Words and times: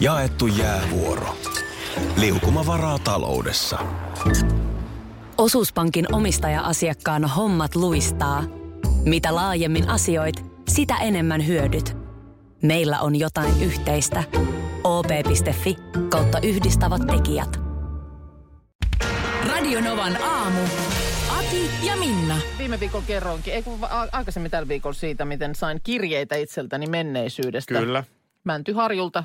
Jaettu 0.00 0.46
jäävuoro. 0.46 1.36
Liukuma 2.16 2.66
varaa 2.66 2.98
taloudessa. 2.98 3.78
Osuuspankin 5.38 6.14
omistaja-asiakkaan 6.14 7.24
hommat 7.24 7.74
luistaa. 7.74 8.44
Mitä 9.04 9.34
laajemmin 9.34 9.88
asioit, 9.88 10.44
sitä 10.68 10.96
enemmän 10.96 11.46
hyödyt. 11.46 11.96
Meillä 12.62 13.00
on 13.00 13.16
jotain 13.16 13.62
yhteistä. 13.62 14.24
op.fi 14.84 15.76
kautta 16.08 16.38
yhdistävät 16.42 17.02
tekijät. 17.06 17.60
Radionovan 19.48 20.22
aamu. 20.22 20.60
Ati 21.38 21.70
ja 21.86 21.96
Minna. 21.96 22.36
Viime 22.58 22.80
viikolla 22.80 23.04
kerroinkin, 23.06 23.54
ei 23.54 23.62
kun 23.62 23.78
a- 23.90 24.06
aikaisemmin 24.12 24.50
tällä 24.50 24.68
viikolla 24.68 24.94
siitä, 24.94 25.24
miten 25.24 25.54
sain 25.54 25.80
kirjeitä 25.84 26.36
itseltäni 26.36 26.86
menneisyydestä. 26.86 27.78
Kyllä. 27.78 28.04
Mäntyharjulta 28.44 29.24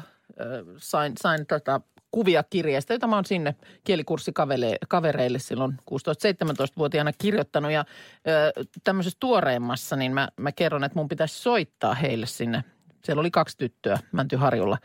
sain, 0.78 1.14
sain 1.18 1.46
tota, 1.48 1.82
kuvia 2.14 2.44
kirjeistä, 2.50 2.94
joita 2.94 3.08
mä 3.08 3.16
oon 3.16 3.26
sinne 3.26 3.56
kielikurssikavereille 3.84 5.40
silloin 5.40 5.74
16-17-vuotiaana 5.92 7.12
kirjoittanut. 7.18 7.72
Ja 7.72 7.80
äh, 7.80 8.66
tämmöisessä 8.84 9.18
tuoreimmassa, 9.20 9.96
niin 9.96 10.14
mä, 10.14 10.28
mä 10.38 10.52
kerron, 10.52 10.84
että 10.84 11.00
mun 11.00 11.08
pitäisi 11.08 11.40
soittaa 11.40 11.94
heille 11.94 12.26
sinne. 12.26 12.64
Siellä 13.04 13.20
oli 13.20 13.32
kaksi 13.32 13.58
tyttöä 13.58 14.00
Mäntyharjulla. 14.12 14.78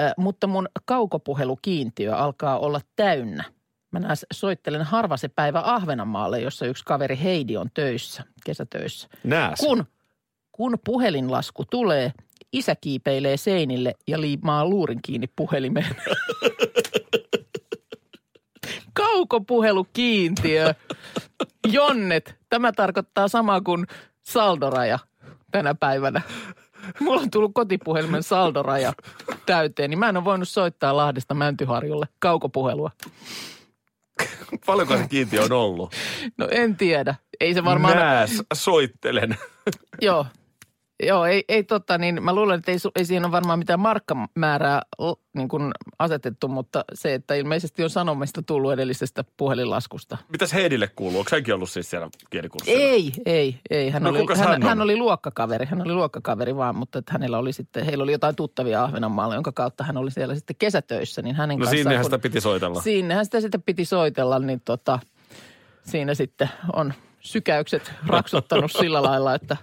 Äh, 0.00 0.12
mutta 0.16 0.46
mun 0.46 0.68
kaukopuhelukiintiö 0.84 2.16
alkaa 2.16 2.58
olla 2.58 2.80
täynnä. 2.96 3.44
Mä 3.92 3.98
näes 3.98 4.26
soittelen 4.32 4.82
harva 4.82 5.16
se 5.16 5.28
päivä 5.28 5.62
Ahvenanmaalle, 5.64 6.40
jossa 6.40 6.66
yksi 6.66 6.84
kaveri 6.84 7.18
Heidi 7.22 7.56
on 7.56 7.68
töissä, 7.74 8.22
kesätöissä. 8.44 9.08
Nääs. 9.24 9.58
Kun, 9.58 9.84
kun 10.52 10.78
puhelinlasku 10.84 11.64
tulee, 11.64 12.12
isä 12.56 12.76
kiipeilee 12.80 13.36
seinille 13.36 13.94
ja 14.06 14.20
liimaa 14.20 14.68
luurin 14.68 14.98
kiinni 15.02 15.26
puhelimeen. 15.36 15.96
Kaukopuhelukiintiö. 18.92 20.74
Jonnet. 21.66 22.34
Tämä 22.50 22.72
tarkoittaa 22.72 23.28
samaa 23.28 23.60
kuin 23.60 23.86
saldoraja 24.22 24.98
tänä 25.50 25.74
päivänä. 25.74 26.20
Mulla 27.00 27.20
on 27.20 27.30
tullut 27.30 27.50
kotipuhelimen 27.54 28.22
saldoraja 28.22 28.92
täyteen, 29.46 29.90
niin 29.90 29.98
mä 29.98 30.08
en 30.08 30.16
ole 30.16 30.24
voinut 30.24 30.48
soittaa 30.48 30.96
Lahdesta 30.96 31.34
Mäntyharjulle 31.34 32.08
kaukopuhelua. 32.18 32.90
Paljonko 34.66 34.96
se 34.96 35.08
kiintiö 35.08 35.42
on 35.42 35.52
ollut? 35.52 35.94
No 36.38 36.48
en 36.50 36.76
tiedä. 36.76 37.14
Ei 37.40 37.54
se 37.54 37.64
varmaan... 37.64 37.96
Nääs, 37.96 38.42
soittelen. 38.54 39.36
Joo. 40.00 40.26
Joo, 41.02 41.24
ei, 41.26 41.44
ei 41.48 41.64
totta, 41.64 41.98
niin 41.98 42.22
mä 42.22 42.34
luulen, 42.34 42.58
että 42.58 42.72
ei, 42.72 42.78
ei 42.96 43.04
siinä 43.04 43.26
ole 43.26 43.32
varmaan 43.32 43.58
mitään 43.58 43.80
markkamäärää 43.80 44.82
niin 45.34 45.48
kuin 45.48 45.72
asetettu, 45.98 46.48
mutta 46.48 46.84
se, 46.94 47.14
että 47.14 47.34
ilmeisesti 47.34 47.84
on 47.84 47.90
sanomista 47.90 48.42
tullut 48.42 48.72
edellisestä 48.72 49.24
puhelinlaskusta. 49.36 50.18
Mitäs 50.28 50.52
Heidille 50.52 50.90
kuuluu? 50.96 51.18
Onko 51.18 51.28
hänkin 51.32 51.54
ollut 51.54 51.70
siis 51.70 51.90
siellä 51.90 52.08
kielikurssilla? 52.30 52.80
Ei, 52.80 53.12
ei, 53.26 53.60
ei. 53.70 53.90
Hän, 53.90 54.02
No 54.02 54.10
oli, 54.10 54.18
hän, 54.36 54.38
hän 54.48 54.54
on? 54.54 54.62
hän 54.62 54.80
oli 54.80 54.96
luokkakaveri, 54.96 55.66
hän 55.66 55.82
oli 55.82 55.92
luokkakaveri 55.94 56.56
vaan, 56.56 56.76
mutta 56.76 56.98
että 56.98 57.12
hänellä 57.12 57.38
oli 57.38 57.52
sitten, 57.52 57.84
heillä 57.84 58.02
oli 58.02 58.12
jotain 58.12 58.36
tuttavia 58.36 58.84
Ahvenanmaalla, 58.84 59.34
jonka 59.34 59.52
kautta 59.52 59.84
hän 59.84 59.96
oli 59.96 60.10
siellä 60.10 60.34
sitten 60.34 60.56
kesätöissä, 60.58 61.22
niin 61.22 61.36
hänen 61.36 61.58
No 61.58 61.64
kanssaan, 61.64 61.78
sinnehän 61.78 62.02
kun- 62.02 62.10
sitä 62.10 62.18
piti 62.18 62.40
soitella. 62.40 62.82
Sinnehän 62.82 63.24
sitä 63.24 63.40
sitten 63.40 63.62
piti 63.62 63.84
soitella, 63.84 64.38
niin 64.38 64.60
tota, 64.64 64.98
siinä 65.82 66.14
sitten 66.14 66.50
on 66.72 66.94
sykäykset 67.20 67.92
raksuttanut 68.06 68.72
sillä 68.72 69.02
lailla, 69.02 69.34
että 69.34 69.56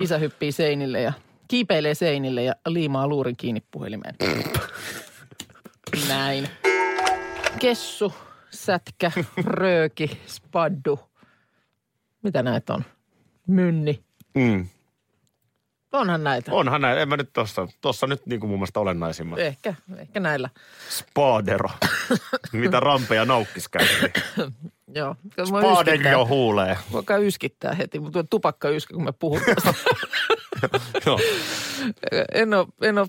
isä 0.00 0.18
hyppii 0.18 0.52
seinille 0.52 1.00
ja 1.00 1.12
kiipeilee 1.48 1.94
seinille 1.94 2.42
ja 2.42 2.54
liimaa 2.66 3.08
luurin 3.08 3.36
kiinni 3.36 3.62
puhelimeen. 3.70 4.14
Näin. 6.08 6.48
Kessu, 7.58 8.12
sätkä, 8.50 9.12
rööki, 9.44 10.20
spaddu. 10.26 11.00
Mitä 12.22 12.42
näitä 12.42 12.74
on? 12.74 12.84
Mynni. 13.46 14.04
Mm. 14.34 14.68
Onhan 15.92 16.24
näitä. 16.24 16.52
Onhan 16.52 16.80
näin. 16.80 16.98
En 16.98 17.08
mä 17.08 17.16
nyt 17.16 17.30
tossa. 17.32 17.68
Tossa 17.80 18.06
nyt 18.06 18.26
niin 18.26 18.40
kuin 18.40 18.50
mun 18.50 18.58
mielestä 18.58 18.80
olennaisimmat. 18.80 19.38
Ehkä, 19.38 19.74
ehkä 19.98 20.20
näillä. 20.20 20.50
Spadero. 20.88 21.70
Mitä 22.52 22.80
rampeja 22.80 23.24
naukkis 23.24 23.68
käytti. 23.68 24.20
Joo. 24.94 25.16
Mua 25.50 25.74
Spaden 25.74 26.12
jo 26.12 26.26
huulee. 26.26 26.78
Voikaa 26.92 27.16
yskittää 27.16 27.74
heti, 27.74 27.98
mutta 27.98 28.24
tupakka 28.24 28.68
yskä, 28.68 28.94
kun 28.94 29.04
me 29.04 29.12
puhun. 29.12 29.40
Joo. 31.06 31.20
en 32.34 32.54
ole, 32.54 32.66
en 32.82 32.98
ole, 32.98 33.08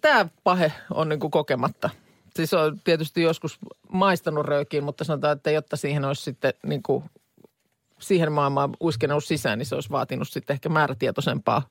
tämä 0.00 0.26
pahe 0.44 0.72
on 0.90 1.08
niin 1.08 1.20
kuin 1.20 1.30
kokematta. 1.30 1.90
Siis 2.36 2.54
on 2.54 2.80
tietysti 2.84 3.22
joskus 3.22 3.58
maistanut 3.92 4.46
röökiin, 4.46 4.84
mutta 4.84 5.04
sanotaan, 5.04 5.36
että 5.36 5.50
jotta 5.50 5.76
siihen 5.76 6.04
olisi 6.04 6.22
sitten 6.22 6.52
niin 6.66 6.82
kuin, 6.82 7.04
siihen 8.04 8.32
maailmaan 8.32 8.70
uskenut 8.80 9.24
sisään, 9.24 9.58
niin 9.58 9.66
se 9.66 9.74
olisi 9.74 9.90
vaatinut 9.90 10.28
sitten 10.28 10.54
ehkä 10.54 10.68
määrätietoisempaa 10.68 11.62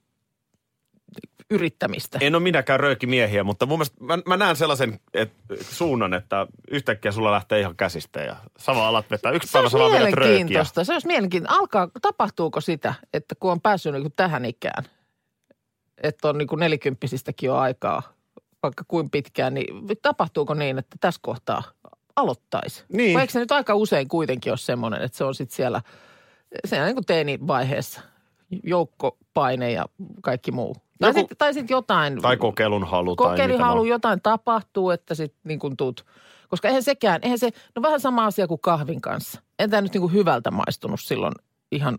yrittämistä. 1.50 2.18
En 2.22 2.36
ole 2.36 2.44
minäkään 2.44 2.80
röökimiehiä, 2.80 3.44
mutta 3.44 3.66
mun 3.66 3.80
mielestä 3.80 4.04
mä, 4.04 4.18
mä 4.26 4.38
näen 4.38 4.56
sellaisen 4.56 5.00
et, 5.14 5.34
suunnan, 5.62 6.14
että 6.14 6.48
yhtäkkiä 6.72 7.12
sulla 7.12 7.32
lähtee 7.32 7.60
ihan 7.60 7.76
käsistä 7.76 8.22
ja 8.22 8.36
sama 8.58 8.88
alat 8.88 9.12
vetää. 9.12 9.32
Yksi 9.32 9.48
Se 9.48 9.54
päivä 9.54 9.70
sä 9.70 9.80
vaan 9.80 9.92
vedät 9.92 10.14
röökiä. 10.14 10.34
mielenkiintoista. 10.34 10.84
Se 10.84 10.94
olisi 10.94 11.08
mielenkiintoista. 11.08 11.60
Alkaa, 11.60 11.90
tapahtuuko 12.02 12.62
sitä, 12.62 12.94
että 13.14 13.36
kun 13.40 13.52
on 13.52 13.62
päässyt 13.62 13.94
niin 13.94 14.04
kuin 14.04 14.14
tähän 14.16 14.46
ikään, 14.46 14.84
että 16.04 16.30
on 16.30 16.38
niin 16.38 16.48
kuin 16.48 16.60
nelikymppisistäkin 16.60 17.48
jo 17.48 17.56
aikaa, 17.56 18.04
vaikka 18.64 18.84
kuin 18.88 19.10
pitkään, 19.10 19.54
niin 19.54 19.68
tapahtuuko 20.02 20.54
niin, 20.54 20.78
että 20.78 20.98
tässä 21.00 21.20
kohtaa 21.24 21.64
aloittaisi? 22.16 22.84
Niin. 22.94 23.14
Vai 23.14 23.22
eikö 23.22 23.34
se 23.34 23.40
nyt 23.40 23.52
aika 23.52 23.76
usein 23.76 24.08
kuitenkin 24.08 24.52
ole 24.52 24.58
semmoinen, 24.58 25.02
että 25.02 25.18
se 25.18 25.24
on 25.24 25.36
sitten 25.36 25.56
siellä, 25.56 25.82
siellä 26.68 26.86
niin 26.86 26.96
kuin 26.96 27.06
teinivaiheessa, 27.06 28.02
joukkopaine 28.64 29.72
ja 29.72 29.86
kaikki 30.22 30.52
muu. 30.52 30.76
Tai 31.00 31.10
Joku- 31.10 31.20
sitten 31.20 31.38
tai 31.38 31.54
sit 31.54 31.70
jotain. 31.70 32.22
Tai 32.22 32.38
kokeilun 32.38 32.84
halu. 32.88 33.12
mitä 33.12 33.24
Kokeiluhalu, 33.24 33.80
vaan. 33.80 33.88
jotain 33.88 34.22
tapahtuu, 34.22 34.90
että 34.90 35.16
sitten 35.16 35.40
niin 35.44 35.60
kuin 35.60 35.78
tuut. 35.78 36.06
Koska 36.50 36.68
eihän 36.68 36.84
sekään, 36.84 37.20
eihän 37.24 37.40
se, 37.40 37.50
no 37.76 37.82
vähän 37.82 38.00
sama 38.00 38.26
asia 38.26 38.48
kuin 38.48 38.62
kahvin 38.62 39.02
kanssa. 39.02 39.42
En 39.60 39.70
tämä 39.70 39.82
nyt 39.82 39.94
niin 39.94 40.02
kuin 40.02 40.14
hyvältä 40.14 40.52
maistunut 40.52 41.02
silloin 41.02 41.34
ihan 41.72 41.98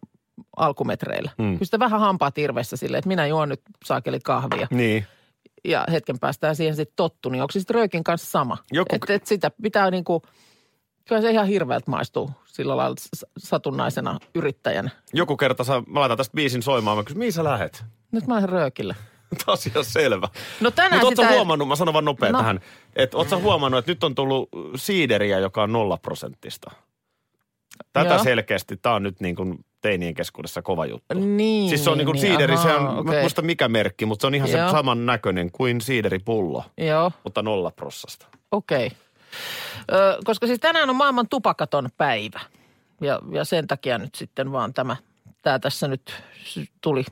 alkumetreillä. 0.57 1.31
Mm. 1.39 1.45
Mm. 1.45 1.53
Kyllä 1.53 1.65
sitä 1.65 1.79
vähän 1.79 2.01
hampaa 2.01 2.31
tirvessä 2.31 2.77
silleen, 2.77 2.99
että 2.99 3.09
minä 3.09 3.27
juon 3.27 3.49
nyt 3.49 3.61
saakeli 3.85 4.21
kahvia. 4.21 4.67
Niin. 4.71 5.07
Ja 5.65 5.85
hetken 5.93 6.19
päästään 6.19 6.57
siihen 6.57 6.77
sitten 6.77 6.97
tottu, 6.97 7.29
niin 7.29 7.43
onko 7.43 7.53
se 7.53 7.59
sitten 7.59 7.75
röökin 7.75 8.05
kanssa 8.05 8.31
sama? 8.31 8.57
Joku- 8.73 8.97
Että 8.97 9.15
et 9.15 9.27
sitä 9.27 9.51
pitää 9.63 9.91
niin 9.91 10.05
kuin, 10.05 10.23
kyllä 11.09 11.21
se 11.23 11.31
ihan 11.31 11.47
hirveältä 11.47 11.91
maistuu 11.91 12.31
sillä 12.47 12.77
lailla 12.77 12.97
satunnaisena 13.39 14.19
yrittäjänä. 14.35 14.91
Joku 15.13 15.37
kerta 15.37 15.65
sä, 15.65 15.83
mä 15.87 16.01
laitan 16.01 16.17
tästä 16.19 16.35
biisin 16.35 16.63
soimaan, 16.63 16.97
mä 16.97 17.05
kysyn, 17.05 17.19
mihin 17.19 17.33
sä 17.33 17.45
lähet? 17.45 17.85
Nyt 18.13 18.27
mä 18.27 18.35
lähden 18.35 18.49
röökille. 18.51 18.97
Taas 19.47 19.67
ihan 19.67 19.85
selvä. 19.85 20.29
No 20.61 20.71
tänään 20.71 21.01
Mutta 21.01 21.23
sitä... 21.23 21.35
huomannut, 21.35 21.69
mä 21.69 21.77
sanon 21.77 21.95
vaan 21.95 22.05
nopea 22.05 22.33
No. 22.33 22.39
tähän, 22.39 22.61
että 22.97 23.17
ootko 23.17 23.41
huomannut, 23.41 23.79
että 23.79 23.91
nyt 23.91 24.05
on 24.05 24.15
tullut 24.15 24.49
siideriä, 24.77 25.39
joka 25.39 25.63
on 25.63 25.73
nolla 25.73 25.97
prosenttista? 25.97 26.71
Tätä 27.93 28.15
Joo. 28.15 28.25
selkeästi, 28.25 28.77
tämä 28.77 28.95
on 28.95 29.03
nyt 29.03 29.21
niin 29.21 29.37
kuin 29.37 29.59
teinien 29.81 30.15
keskuudessa 30.15 30.63
kova 30.63 30.87
juttu. 30.87 31.15
Niin, 31.15 31.69
Siis 31.69 31.85
se 31.85 31.91
on 31.91 31.99
niin 31.99 32.07
kuin 32.07 32.15
niin, 32.15 32.27
siideri, 32.27 32.57
se 32.57 32.75
on, 32.75 32.99
okei. 32.99 33.21
muista 33.21 33.43
mikä 33.43 33.69
merkki, 33.69 34.07
mutta 34.07 34.23
se 34.23 34.27
on 34.27 34.35
ihan 34.35 34.49
se 34.49 34.59
Joo. 34.59 34.71
saman 34.71 35.07
näköinen 35.07 35.51
kuin 35.51 35.81
siideripullo, 35.81 36.65
Joo. 36.79 37.13
mutta 37.25 37.43
nolla 37.43 37.71
prossasta. 37.71 38.27
Okei. 38.51 38.93
Ö, 39.93 40.19
koska 40.25 40.47
siis 40.47 40.61
tänään 40.61 40.91
on 40.91 40.97
maailman 40.97 41.29
tupakaton 41.29 41.89
päivä. 41.97 42.41
Ja, 43.01 43.21
ja 43.33 43.45
sen 43.45 43.67
takia 43.67 43.99
nyt 43.99 44.15
sitten 44.15 44.53
vaan 44.53 44.75
tämä, 44.75 44.97
tämä 45.43 45.59
tässä 45.59 45.89
nyt 45.89 46.15
tuli 46.81 47.05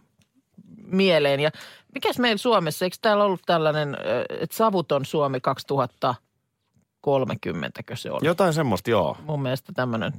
mieleen. 0.87 1.41
Ja 1.41 1.50
mikäs 1.94 2.19
meillä 2.19 2.38
Suomessa, 2.38 2.84
eikö 2.84 2.97
täällä 3.00 3.25
ollut 3.25 3.43
tällainen, 3.47 3.97
että 4.41 4.56
savuton 4.56 5.04
Suomi 5.04 5.41
2030, 5.41 7.83
se 7.95 8.10
oli? 8.10 8.27
Jotain 8.27 8.53
semmoista, 8.53 8.91
joo. 8.91 9.16
Mun 9.24 9.42
mielestä 9.42 9.72
tämmöinen 9.72 10.13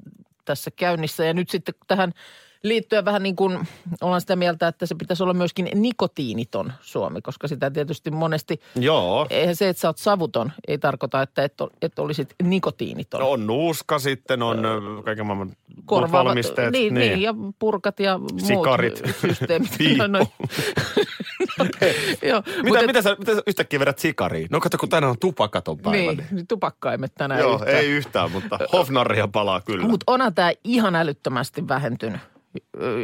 tässä 0.46 0.72
käynnissä. 0.72 1.26
Ja 1.26 1.34
nyt 1.34 1.50
sitten 1.50 1.76
tähän 1.88 2.14
liittyen 2.64 3.06
vähän 3.06 3.24
niin 3.24 3.36
kuin 3.36 3.68
ollaan 4.02 4.22
sitä 4.22 4.36
mieltä, 4.36 4.68
että 4.68 4.86
se 4.86 4.96
pitäisi 4.96 5.24
olla 5.24 5.34
myöskin 5.34 5.70
nikotiiniton 5.74 6.74
Suomi, 6.82 7.22
koska 7.22 7.48
sitä 7.48 7.72
tietysti 7.72 8.12
monesti 8.12 8.62
Joo. 8.76 9.28
Eihän 9.30 9.56
se, 9.56 9.70
että 9.70 9.82
sä 9.82 9.88
oot 9.90 9.98
savuton, 9.98 10.52
ei 10.68 10.78
tarkoita, 10.78 11.22
että 11.22 11.44
et, 11.44 11.54
et 11.82 12.00
olisit 12.00 12.36
nikotiiniton. 12.44 13.20
No 13.20 13.32
on 13.32 13.48
nuuska 13.48 14.00
sitten, 14.00 14.42
on 14.44 14.66
ö, 14.66 14.80
kaiken 15.06 15.26
maailman 15.26 15.52
Korvaava- 15.86 16.12
valmisteet. 16.12 16.72
Niin, 16.72 16.94
niin. 16.94 17.10
niin, 17.10 17.22
ja 17.22 17.34
purkat 17.60 18.00
ja 18.00 18.20
Sikarit. 18.38 19.02
muut 19.06 19.16
systeemit. 19.16 19.72
Piippu. 19.78 20.04
No, 21.58 21.66
Joo, 22.30 22.44
Mitä, 22.64 22.80
et- 22.80 22.88
mitä, 22.88 23.02
sä, 23.02 23.16
mitä 23.20 23.36
sä 23.36 23.42
yhtäkkiä 23.48 23.80
vedät 23.80 24.00
sikariin? 24.00 24.48
No 24.52 24.60
kato, 24.60 24.78
kun 24.78 24.90
tänään 24.90 25.10
on 25.10 25.20
tupakaton 25.20 25.78
päivä. 25.78 25.98
Niin, 25.98 26.26
niin 26.32 26.48
tupakkaimet 26.48 27.12
tänään 27.18 27.42
Joo, 27.42 27.54
yhtään. 27.56 27.76
ei 27.78 27.88
yhtään, 27.90 28.32
mutta 28.32 28.60
hofnarria 28.74 29.28
palaa 29.28 29.62
kyllä. 29.62 29.88
Mutta 29.88 30.04
onhan 30.08 30.34
tämä 30.36 30.52
ihan 30.64 30.96
älyttömästi 30.96 31.68
vähentynyt. 31.68 32.22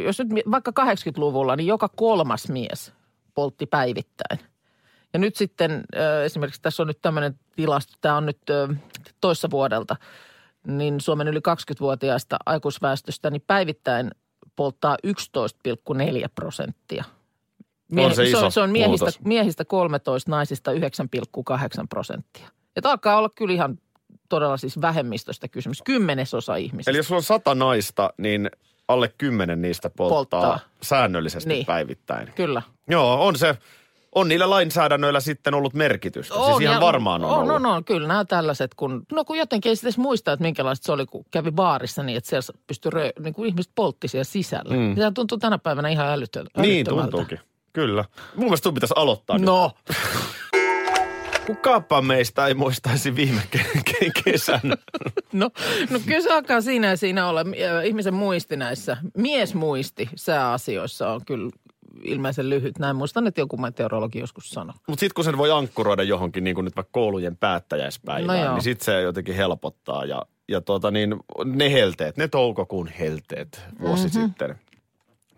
Jos 0.06 0.19
nyt 0.19 0.51
vaikka 0.51 0.72
80-luvulla, 0.80 1.56
niin 1.56 1.68
joka 1.68 1.90
kolmas 1.96 2.50
mies 2.50 2.94
poltti 3.34 3.66
päivittäin. 3.66 4.40
Ja 5.13 5.19
nyt 5.19 5.36
sitten 5.36 5.84
esimerkiksi 6.25 6.62
tässä 6.62 6.84
on 6.84 6.88
nyt 6.88 7.01
tämmöinen 7.01 7.40
tilasto, 7.56 7.94
tämä 8.01 8.18
on 8.18 8.25
nyt 8.25 8.42
toissa 9.22 9.50
vuodelta, 9.50 9.96
niin 10.68 11.01
Suomen 11.01 11.28
yli 11.28 11.40
20-vuotiaista 11.40 12.38
aikuisväestöstä 12.46 13.30
niin 13.30 13.44
päivittäin 13.48 14.12
polttaa 14.56 14.98
11,4 15.07 16.30
prosenttia. 16.36 17.04
On 17.98 18.12
se 18.12 18.16
se, 18.16 18.22
on, 18.22 18.28
iso 18.28 18.50
se 18.50 18.62
on 18.62 18.72
miehistä, 18.72 19.06
muutos. 19.06 19.19
miehistä 19.25 19.66
13, 19.66 20.31
naisista 20.31 20.72
9,8 20.72 20.78
prosenttia. 21.90 22.48
Että 22.75 22.92
alkaa 22.92 23.18
olla 23.18 23.30
kyllä 23.30 23.54
ihan 23.54 23.80
todella 24.30 24.57
siis 24.57 24.81
vähemmistöstä 24.81 25.48
kysymys. 25.48 25.81
Kymmenesosa 25.81 26.56
ihmisistä. 26.56 26.92
Eli 26.92 26.98
jos 26.98 27.07
sulla 27.07 27.19
on 27.19 27.24
sata 27.24 27.56
naista, 27.56 28.13
niin 28.18 28.50
alle 28.89 29.13
kymmenen 29.18 29.62
niistä 29.62 29.89
polttaa, 29.89 30.41
Polttaa. 30.41 30.59
säännöllisesti 30.81 31.50
Niin. 31.50 31.65
päivittäin. 31.65 32.31
Kyllä. 32.36 32.62
Joo, 32.88 33.27
on 33.27 33.36
se, 33.38 33.57
on 34.15 34.27
niillä 34.27 34.50
lainsäädännöillä 34.50 35.19
sitten 35.19 35.53
ollut 35.53 35.74
merkitystä. 35.74 36.36
siis 36.45 36.62
ihan 36.62 36.75
ja 36.75 36.81
varmaan 36.81 37.24
on, 37.24 37.31
on, 37.31 37.38
ollut. 37.39 37.56
on, 37.56 37.65
on, 37.65 37.83
kyllä 37.86 38.07
nämä 38.07 38.25
tällaiset, 38.25 38.75
kun, 38.75 39.06
no 39.12 39.25
kun 39.25 39.38
jotenkin 39.38 39.69
ei 39.69 39.75
edes 39.83 39.97
muista, 39.97 40.31
että 40.31 40.44
minkälaista 40.44 40.86
se 40.86 40.91
oli, 40.91 41.06
kun 41.06 41.25
kävi 41.31 41.51
baarissa 41.51 42.03
niin, 42.03 42.18
että 42.18 42.30
siellä 42.30 42.59
pystyi, 42.68 42.91
rö, 42.91 43.09
niin 43.19 43.33
kuin 43.33 43.47
ihmiset 43.50 43.71
poltti 43.75 44.07
siellä 44.07 44.24
sisällä. 44.24 44.75
Mm. 44.75 44.95
Sehän 44.95 45.13
tuntuu 45.13 45.38
tänä 45.38 45.57
päivänä 45.57 45.89
ihan 45.89 46.06
Niin 46.06 46.13
älyttömältä. 46.13 46.89
tuntuukin, 46.89 47.39
kyllä. 47.74 48.06
Mun 48.36 48.45
mielestä 48.45 48.63
sun 48.63 48.74
pitäisi 48.74 48.94
aloittaa 48.97 49.38
nyt. 49.38 49.45
Kukapa 51.56 52.01
meistä 52.01 52.48
ei 52.48 52.54
muistaisi 52.54 53.16
viime 53.16 53.42
ke- 53.57 53.81
ke- 53.90 54.22
kesän. 54.25 54.62
no, 55.34 55.50
no 55.90 56.00
kyllä 56.06 56.22
se 56.22 56.34
alkaa 56.34 56.62
siinä 56.62 56.88
ja 56.88 56.98
siinä 56.98 57.28
olla. 57.28 57.46
Ö, 57.62 57.84
Ihmisen 57.84 58.13
muisti 58.13 58.57
näissä, 58.57 58.98
miesmuisti 59.18 60.10
sääasioissa 60.16 61.10
on 61.10 61.22
kyllä 61.25 61.50
ilmeisen 62.04 62.50
lyhyt. 62.50 62.80
Näin 62.80 62.96
muistan, 62.96 63.28
että 63.28 63.42
joku 63.42 63.57
meteorologi 63.57 64.19
joskus 64.19 64.50
sanoi. 64.50 64.74
Mutta 64.88 65.00
sitten 65.00 65.13
kun 65.16 65.24
sen 65.24 65.38
voi 65.38 65.51
ankkuroida 65.51 66.04
johonkin, 66.04 66.44
niin 66.44 66.56
kuin 66.56 66.66
nyt 66.66 66.75
vaikka 66.75 66.92
koulujen 66.92 67.38
päättäjäispäivään, 67.38 68.48
No 68.48 68.54
niin 68.54 68.63
sitten 68.63 68.86
se 68.86 69.01
jotenkin 69.01 69.36
helpottaa. 69.36 70.06
Ja, 70.06 70.22
ja 70.48 70.62
tuota 70.62 70.92
niin, 70.92 71.16
ne 71.46 71.72
helteet, 71.72 72.18
ne 72.18 72.28
toukokuun 72.28 72.88
helteet 72.88 73.62
vuosi 73.81 74.07
Mhm. 74.07 74.16
mm-hmm. 74.18 74.28
sitten, 74.30 74.56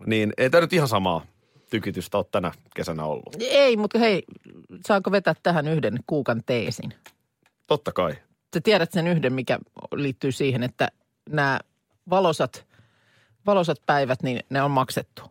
niin 0.06 0.34
ei 0.38 0.50
tämä 0.50 0.62
nyt 0.62 0.74
ihan 0.74 0.88
samaa 0.88 1.26
tykitystä 1.72 2.18
ole 2.18 2.26
tänä 2.32 2.52
kesänä 2.76 3.04
ollut. 3.06 3.36
Ei, 3.40 3.78
mutta 3.78 4.00
hei, 4.00 4.24
saanko 4.88 5.12
vetää 5.12 5.34
tähän 5.44 5.68
yhden 5.68 6.00
kuukan 6.08 6.42
teesin? 6.46 6.94
Totta 7.68 7.92
kai. 7.92 8.16
Sä 8.54 8.62
tiedät 8.64 8.92
sen 8.92 9.08
yhden, 9.08 9.34
mikä 9.34 9.60
liittyy 9.96 10.32
siihen, 10.32 10.64
että 10.64 10.88
nämä 11.30 11.60
valosat, 12.10 12.66
valosat 13.46 13.78
päivät, 13.86 14.24
niin 14.24 14.40
ne 14.50 14.62
on 14.62 14.72
maksettu. 14.72 15.24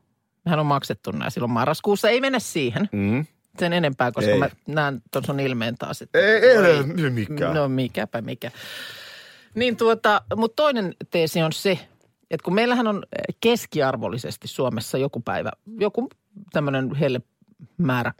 Nehän 0.44 0.60
on 0.60 0.66
maksettu 0.66 1.10
nämä 1.10 1.30
silloin 1.30 1.52
marraskuussa. 1.52 2.08
Ei 2.08 2.20
mennä 2.20 2.38
siihen 2.38 2.88
Mm. 2.92 3.26
sen 3.58 3.72
enempää, 3.72 4.12
koska 4.12 4.30
Ei. 4.30 4.38
mä 4.38 4.50
näen 4.66 5.00
tuon 5.12 5.24
sun 5.24 5.40
ilmeen 5.40 5.74
taas. 5.78 6.02
Että 6.02 6.18
Ei, 6.18 6.24
ei 6.50 6.58
ole 6.58 7.10
mikään. 7.10 7.54
No 7.54 7.68
mikäpä 7.68 8.20
mikä. 8.20 8.50
Niin 9.54 9.76
tuota, 9.76 10.22
mutta 10.36 10.56
toinen 10.56 10.94
teesi 11.10 11.42
on 11.42 11.52
se, 11.52 11.78
että 12.30 12.44
kun 12.44 12.54
meillähän 12.54 12.86
on 12.86 13.02
keskiarvollisesti 13.40 14.48
Suomessa 14.48 14.98
joku 14.98 15.20
päivä, 15.20 15.50
joku 15.78 16.08
tämmöinen 16.52 16.90
hellemäärä, 16.94 18.12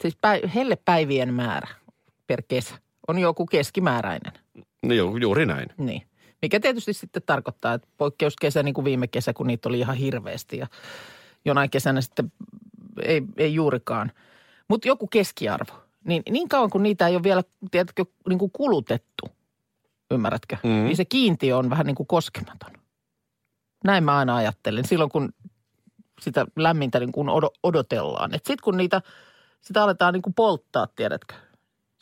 siis 0.00 0.16
päi, 0.20 0.42
hellepäivien 0.54 1.34
määrä 1.34 1.68
per 2.26 2.42
kesä 2.48 2.74
on 3.08 3.18
joku 3.18 3.46
keskimääräinen. 3.46 4.32
No, 4.82 4.94
ju, 4.94 5.16
juuri 5.16 5.46
näin. 5.46 5.68
Niin. 5.78 6.02
Mikä 6.42 6.60
tietysti 6.60 6.92
sitten 6.92 7.22
tarkoittaa, 7.26 7.74
että 7.74 7.88
poikkeuskesä 7.96 8.62
niin 8.62 8.74
kuin 8.74 8.84
viime 8.84 9.06
kesä, 9.06 9.32
kun 9.32 9.46
niitä 9.46 9.68
oli 9.68 9.78
ihan 9.78 9.96
hirveästi 9.96 10.58
ja 10.58 10.66
jonain 11.44 11.70
kesänä 11.70 12.00
sitten 12.00 12.32
ei, 13.02 13.22
ei 13.36 13.54
juurikaan. 13.54 14.12
Mutta 14.68 14.88
joku 14.88 15.06
keskiarvo. 15.06 15.72
Niin, 16.04 16.22
niin 16.30 16.48
kauan 16.48 16.70
kuin 16.70 16.82
niitä 16.82 17.08
ei 17.08 17.14
ole 17.14 17.22
vielä, 17.22 17.42
tiedätkö, 17.70 18.04
niin 18.28 18.38
kuin 18.38 18.50
kulutettu, 18.50 19.26
ymmärrätkö? 20.10 20.56
Mm. 20.62 20.70
Mm. 20.70 20.84
Niin 20.84 20.96
se 20.96 21.04
kiintiö 21.04 21.56
on 21.56 21.70
vähän 21.70 21.86
niin 21.86 21.94
kuin 21.94 22.06
koskematon. 22.06 22.70
Näin 23.84 24.04
mä 24.04 24.18
aina 24.18 24.36
ajattelen. 24.36 24.84
Silloin 24.84 25.10
kun 25.10 25.32
sitä 26.20 26.46
lämmintä 26.56 27.00
niin 27.00 27.12
kuin 27.12 27.28
odo- 27.28 27.58
odotellaan. 27.62 28.30
Sitten 28.32 28.56
kun 28.64 28.76
niitä, 28.76 29.02
sitä 29.60 29.82
aletaan 29.82 30.14
niin 30.14 30.22
kuin 30.22 30.34
polttaa, 30.34 30.86
tiedätkö? 30.86 31.34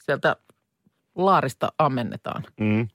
Sieltä 0.03 0.37
laarista 1.15 1.73
ammennetaan 1.79 2.45
Mm. 2.61 2.89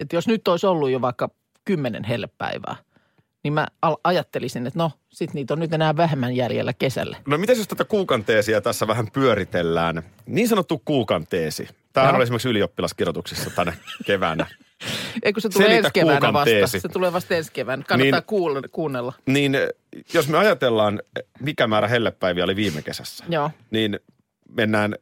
että 0.00 0.16
jos 0.16 0.26
nyt 0.28 0.48
olisi 0.48 0.66
ollut 0.66 0.90
jo 0.90 1.00
vaikka 1.00 1.28
kymmenen 1.64 2.04
hellepäivää, 2.04 2.76
niin 3.42 3.52
mä 3.52 3.66
ajattelisin, 4.04 4.66
että 4.66 4.78
no, 4.78 4.90
sit 5.08 5.34
niitä 5.34 5.54
on 5.54 5.60
nyt 5.60 5.72
enää 5.72 5.96
vähemmän 5.96 6.36
jäljellä 6.36 6.72
kesälle. 6.72 7.16
No 7.26 7.38
miten 7.38 7.58
jos 7.58 7.68
tätä 7.68 7.84
kuukanteesiä 7.84 8.60
tässä 8.60 8.86
vähän 8.86 9.10
pyöritellään? 9.12 10.02
Niin 10.26 10.48
sanottu 10.48 10.82
kuukanteesi. 10.84 11.68
Tämähän 11.92 12.12
Joo. 12.12 12.16
on 12.16 12.22
esimerkiksi 12.22 12.48
ylioppilaskirjoituksissa 12.48 13.50
tänä 13.50 13.72
keväänä. 14.06 14.46
Eikö 15.22 15.40
se 15.40 15.48
tulee 15.48 15.68
Selitä 15.68 15.86
ensi 15.86 15.90
keväänä 15.94 16.32
vasta? 16.32 16.44
teesi. 16.44 16.80
Se 16.80 16.88
tulee 16.88 17.12
vasta 17.12 17.34
ensi 17.34 17.52
keväänä. 17.52 17.82
Kannattaa 17.88 18.18
Niin- 18.20 18.26
kuulla, 18.26 18.60
kuunnella. 18.72 19.12
Niin 19.26 19.56
jos 20.14 20.28
me 20.28 20.38
ajatellaan, 20.38 21.02
mikä 21.40 21.66
määrä 21.66 21.88
hellepäiviä 21.88 22.44
oli 22.44 22.56
viime 22.56 22.82
kesässä, 22.82 23.24
Joo, 23.28 23.50
niin 23.70 24.00
mennään 24.48 24.94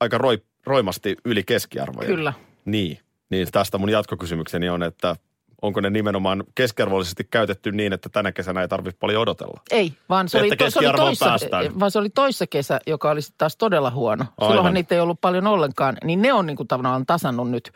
aika 0.00 0.18
roi, 0.18 0.42
roimasti 0.66 1.16
yli 1.24 1.42
keskiarvoja. 1.42 2.06
kyllä. 2.06 2.32
Niin. 2.64 2.98
Niin 3.30 3.48
tästä 3.52 3.78
mun 3.78 3.90
jatkokysymykseni 3.90 4.68
on, 4.68 4.82
että 4.82 5.16
onko 5.62 5.80
ne 5.80 5.90
nimenomaan 5.90 6.44
keskiarvollisesti 6.54 7.24
käytetty 7.30 7.72
niin, 7.72 7.92
että 7.92 8.08
tänä 8.08 8.32
kesänä 8.32 8.60
ei 8.62 8.68
tarvitse 8.68 8.98
paljon 9.00 9.22
odotella? 9.22 9.60
Ei, 9.70 9.92
vaan 10.08 10.28
se, 10.28 10.38
oli, 10.38 10.56
to, 10.56 10.70
se, 10.70 10.78
oli 10.88 10.96
toissa, 10.96 11.24
päästään. 11.26 11.80
vaan 11.80 11.90
se 11.90 11.98
oli 11.98 12.10
toissa 12.10 12.46
kesä, 12.46 12.80
joka 12.86 13.10
oli 13.10 13.20
taas 13.38 13.56
todella 13.56 13.90
huono. 13.90 14.24
Aivan. 14.24 14.48
Silloinhan 14.50 14.74
niitä 14.74 14.94
ei 14.94 15.00
ollut 15.00 15.20
paljon 15.20 15.46
ollenkaan, 15.46 15.96
niin 16.04 16.22
ne 16.22 16.32
on 16.32 16.46
niin 16.46 16.56
kuin 16.56 16.68
tavallaan 16.68 17.06
tasannut 17.06 17.50
nyt 17.50 17.72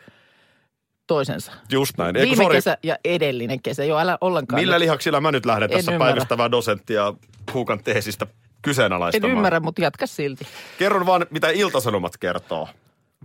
toisensa. 1.07 1.51
Just 1.71 1.97
näin. 1.97 2.15
Eikö, 2.15 2.29
Viime 2.29 2.43
sorry, 2.43 2.55
kesä 2.57 2.77
ja 2.83 2.97
edellinen 3.05 3.61
kesä, 3.61 3.83
joo 3.83 3.99
älä 3.99 4.17
ollenkaan. 4.21 4.61
millä 4.61 4.75
nyt- 4.75 4.79
lihaksilla 4.79 5.21
mä 5.21 5.31
nyt 5.31 5.45
lähden 5.45 5.63
En 5.71 5.77
tässä 5.77 5.91
ymmärrä. 5.91 6.11
päivystävää 6.13 6.51
dosenttia 6.51 7.13
kuukan 7.51 7.83
teesistä 7.83 8.25
En 8.25 8.31
kyseenalaistamaan? 8.61 9.31
ymmärrä, 9.37 9.59
mutta 9.59 9.81
jatka 9.81 10.07
silti. 10.07 10.47
Kerron 10.79 11.05
vaan, 11.05 11.25
mitä 11.29 11.49
Iltasanomat 11.49 12.17
kertoo. 12.17 12.69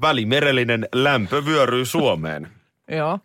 Välimerellinen 0.01 0.89
lämpö 0.95 1.45
vyöryy 1.45 1.85
Suomeen. 1.85 2.49
Joo. 2.99 3.19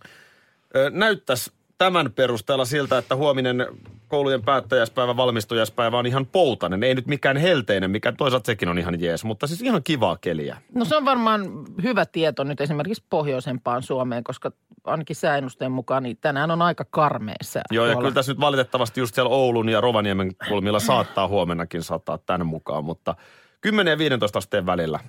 Näyttäisi 0.92 1.52
tämän 1.78 2.12
perusteella 2.12 2.66
siltä, 2.66 2.98
että 2.98 3.16
huominen 3.16 3.66
koulujen 4.08 4.42
päättäjäispäivä, 4.42 5.18
valmistujaispäivä 5.18 5.98
on 5.98 6.06
ihan 6.06 6.26
poutainen. 6.26 6.84
Ei 6.84 6.96
nyt 6.96 7.08
mikään 7.08 7.38
helteinen, 7.38 7.92
mikä 7.92 8.12
toisaalta 8.12 8.46
sekin 8.46 8.70
on 8.70 8.80
ihan 8.80 9.02
jees, 9.02 9.24
mutta 9.24 9.48
siis 9.48 9.62
ihan 9.62 9.84
kivaa 9.84 10.18
keliä. 10.22 10.58
No 10.76 10.86
se 10.86 10.96
on 10.96 11.06
varmaan 11.06 11.42
hyvä 11.84 12.06
tieto 12.06 12.44
nyt 12.44 12.62
esimerkiksi 12.62 13.04
pohjoisempaan 13.10 13.84
Suomeen, 13.84 14.24
koska 14.24 14.52
ainakin 14.84 15.16
sääennusteen 15.16 15.72
mukaan 15.72 16.04
niin 16.04 16.18
tänään 16.22 16.52
on 16.52 16.62
aika 16.62 16.86
karmea 16.90 17.36
sää. 17.42 17.64
Joo, 17.72 17.86
ja 17.86 17.92
tuolla. 17.92 18.02
kyllä 18.02 18.16
tässä 18.16 18.32
nyt 18.32 18.40
valitettavasti 18.40 19.00
just 19.00 19.16
siellä 19.16 19.30
Oulun 19.30 19.70
ja 19.70 19.82
Rovaniemen 19.82 20.36
kulmilla 20.50 20.80
saattaa 20.80 21.28
huomennakin 21.28 21.84
sataa 21.84 22.18
tämän 22.18 22.48
mukaan, 22.48 22.86
mutta 22.86 23.16
10 23.62 23.92
ja 23.92 23.98
15 23.98 24.40
asteen 24.40 24.66
välillä 24.66 25.00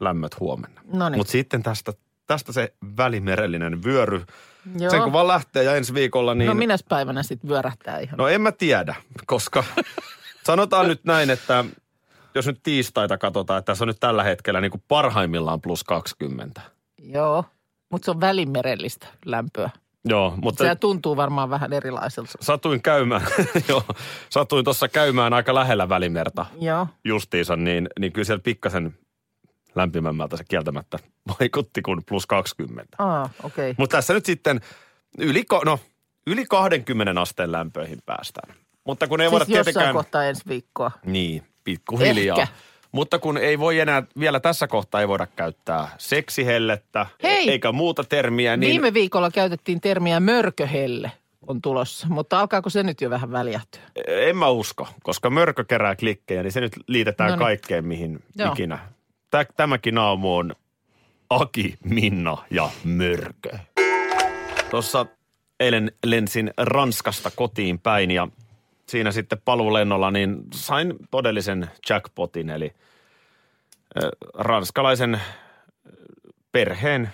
lämmöt 0.00 0.40
huomenna. 0.40 0.80
Noniin. 0.92 1.18
Mutta 1.18 1.30
sitten 1.30 1.62
tästä, 1.62 1.92
tästä 2.30 2.52
se 2.52 2.72
välimerellinen 2.96 3.84
vyöry. 3.84 4.24
Joo. 4.78 4.90
Sen 4.90 5.02
kun 5.02 5.12
vaan 5.12 5.28
lähtee 5.28 5.62
ja 5.64 5.76
ensi 5.76 5.94
viikolla 5.94 6.34
niin... 6.34 6.48
No 6.48 6.54
minäs 6.54 6.84
päivänä 6.88 7.22
sitten 7.22 7.50
vyörähtää 7.50 7.98
ihan? 7.98 8.18
No 8.18 8.28
en 8.28 8.40
mä 8.40 8.52
tiedä, 8.52 8.94
koska 9.26 9.64
sanotaan 10.46 10.88
nyt 10.88 11.04
näin, 11.04 11.30
että 11.30 11.64
jos 12.34 12.46
nyt 12.46 12.60
tiistaita 12.62 13.18
katsotaan, 13.18 13.58
että 13.58 13.66
tässä 13.66 13.84
on 13.84 13.88
nyt 13.88 14.00
tällä 14.00 14.22
hetkellä 14.22 14.60
niin 14.60 14.70
kuin 14.70 14.82
parhaimmillaan 14.88 15.60
plus 15.60 15.84
20. 15.84 16.60
Joo, 17.02 17.44
mutta 17.90 18.04
se 18.04 18.10
on 18.10 18.20
välimerellistä 18.20 19.06
lämpöä. 19.24 19.70
Joo, 20.04 20.34
mutta 20.42 20.64
Se 20.64 20.74
tuntuu 20.74 21.16
varmaan 21.16 21.50
vähän 21.50 21.72
erilaiselta. 21.72 22.32
satuin 22.40 22.82
käymään, 22.82 23.22
joo, 23.68 23.82
satuin 24.30 24.64
tuossa 24.64 24.88
käymään 24.88 25.32
aika 25.32 25.54
lähellä 25.54 25.88
välimerta 25.88 26.46
Joo. 26.60 26.86
justiinsa, 27.04 27.56
niin, 27.56 27.88
niin 27.98 28.12
kyllä 28.12 28.26
siellä 28.26 28.42
pikkasen 28.42 28.94
lämpimämmältä 29.74 30.36
se 30.36 30.44
kieltämättä 30.48 30.98
vaikutti 31.40 31.82
kuin 31.82 32.02
plus 32.08 32.26
20. 32.26 32.96
Aa, 32.98 33.30
okei. 33.42 33.70
Okay. 33.70 33.74
Mutta 33.78 33.96
tässä 33.96 34.14
nyt 34.14 34.26
sitten 34.26 34.60
yli, 35.18 35.44
no, 35.64 35.78
yli 36.26 36.44
20 36.48 37.20
asteen 37.20 37.52
lämpöihin 37.52 37.98
päästään. 38.06 38.54
Mutta 38.84 39.06
kun 39.06 39.20
ei 39.20 39.30
voida 39.30 39.44
Siis 39.44 39.56
jossain 39.56 39.74
tietenkään... 39.74 39.94
kohtaa 39.94 40.24
ensi 40.24 40.42
viikkoa. 40.48 40.90
Niin, 41.04 41.42
pikkuhiljaa. 41.64 42.40
Ehkä. 42.40 42.54
Mutta 42.92 43.18
kun 43.18 43.38
ei 43.38 43.58
voi 43.58 43.80
enää, 43.80 44.02
vielä 44.18 44.40
tässä 44.40 44.66
kohtaa 44.66 45.00
ei 45.00 45.08
voida 45.08 45.26
käyttää 45.26 45.88
seksihellettä, 45.98 47.06
Hei! 47.22 47.50
eikä 47.50 47.72
muuta 47.72 48.04
termiä, 48.04 48.56
niin 48.56 48.60
Niin. 48.60 48.70
Viime 48.70 48.94
viikolla 48.94 49.30
käytettiin 49.30 49.80
termiä 49.80 50.20
mörköhelle 50.20 51.12
on 51.46 51.62
tulossa, 51.62 52.06
mutta 52.10 52.40
alkaako 52.40 52.70
se 52.70 52.82
nyt 52.82 53.00
jo 53.00 53.10
vähän 53.10 53.32
väljähtyä? 53.32 53.80
en 54.08 54.36
mä 54.36 54.48
usko, 54.48 54.88
koska 55.02 55.30
mörkö 55.30 55.64
kerää 55.64 55.96
klikkejä, 55.96 56.42
niin 56.42 56.52
se 56.52 56.60
nyt 56.60 56.72
liitetään 56.86 57.30
Noniin. 57.30 57.44
kaikkeen, 57.44 57.84
mihin 57.84 58.22
Joo. 58.36 58.52
ikinä. 58.52 58.78
Tä, 59.30 59.46
tämäkin 59.56 59.98
aamu 59.98 60.36
on 60.36 60.54
Aki, 61.30 61.74
Minna 61.84 62.36
ja 62.50 62.70
Mörkö. 62.84 63.58
Tuossa 64.70 65.06
eilen 65.60 65.92
lensin 66.04 66.50
Ranskasta 66.56 67.30
kotiin 67.36 67.78
päin 67.78 68.10
ja 68.10 68.28
siinä 68.88 69.12
sitten 69.12 69.42
paluulennolla 69.44 70.10
niin 70.10 70.42
sain 70.54 70.94
todellisen 71.10 71.70
jackpotin, 71.90 72.50
eli 72.50 72.72
ranskalaisen 74.34 75.20
perheen 76.52 77.10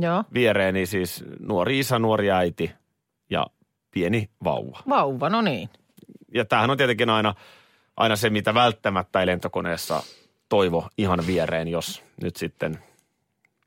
Joo. 0.00 0.24
viereeni 0.34 0.86
siis 0.86 1.24
nuori 1.40 1.78
isä, 1.78 1.98
nuori 1.98 2.30
äiti 2.30 2.70
ja 3.30 3.46
pieni 3.90 4.30
vauva. 4.44 4.78
Vauva, 4.88 5.28
no 5.28 5.40
niin. 5.40 5.68
Ja 6.34 6.44
tämähän 6.44 6.70
on 6.70 6.76
tietenkin 6.76 7.10
aina, 7.10 7.34
aina 7.96 8.16
se, 8.16 8.30
mitä 8.30 8.54
välttämättä 8.54 9.20
ei 9.20 9.26
lentokoneessa 9.26 10.02
toivo 10.48 10.88
ihan 10.98 11.26
viereen, 11.26 11.68
jos 11.68 12.02
nyt 12.22 12.36
sitten 12.36 12.78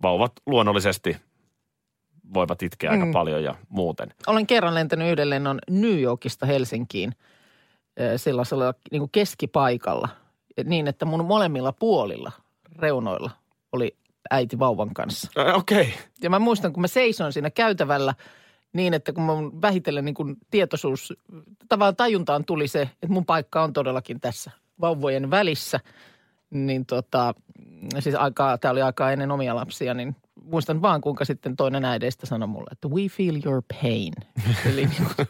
vauvat 0.01 0.31
luonnollisesti 0.45 1.17
voivat 2.33 2.63
itkeä 2.63 2.91
aika 2.91 3.05
Mm. 3.05 3.11
paljon 3.11 3.43
ja 3.43 3.55
muuten. 3.69 4.13
Olen 4.27 4.47
kerran 4.47 4.75
lentänyt 4.75 5.11
yhden 5.11 5.29
lennon 5.29 5.59
New 5.69 5.99
Yorkista 6.01 6.45
Helsinkiin 6.45 7.15
sellaisella 8.17 8.73
niin 8.91 8.99
kuin 8.99 9.09
keskipaikalla. 9.11 10.09
Niin, 10.63 10.87
että 10.87 11.05
mun 11.05 11.25
molemmilla 11.25 11.71
puolilla 11.71 12.31
reunoilla 12.79 13.31
oli 13.71 13.95
äiti 14.29 14.59
vauvan 14.59 14.93
kanssa. 14.93 15.31
Okei. 15.53 15.81
Okay. 15.81 15.91
Ja 16.21 16.29
mä 16.29 16.39
muistan, 16.39 16.73
kun 16.73 16.81
mä 16.81 16.87
seisoin 16.87 17.33
siinä 17.33 17.49
käytävällä 17.49 18.13
niin, 18.73 18.93
että 18.93 19.13
kun 19.13 19.23
mun 19.23 19.61
vähitellen 19.61 20.05
niin 20.05 20.15
kuin 20.15 20.35
tietoisuus, 20.51 21.13
tavallaan 21.69 21.95
tajuntaan 21.95 22.45
tuli 22.45 22.67
se, 22.67 22.81
että 22.81 23.07
mun 23.07 23.25
paikka 23.25 23.63
on 23.63 23.73
todellakin 23.73 24.19
tässä 24.19 24.51
vauvojen 24.81 25.31
välissä. 25.31 25.79
Niin 26.51 26.85
tota, 26.85 27.33
siis 27.99 28.15
aikaa, 28.15 28.57
tämä 28.57 28.71
oli 28.71 28.81
aikaa 28.81 29.11
ennen 29.11 29.31
omia 29.31 29.55
lapsia, 29.55 29.93
niin 29.93 30.15
muistan 30.43 30.81
vaan 30.81 31.01
kuinka 31.01 31.25
sitten 31.25 31.55
toinen 31.55 31.85
äideistä 31.85 32.25
sanoi 32.25 32.47
mulle, 32.47 32.69
että 32.71 32.87
we 32.87 33.07
feel 33.07 33.39
your 33.45 33.63
pain. 33.81 34.13
Eli 34.73 34.85
niin 34.85 35.07
kuin, 35.15 35.27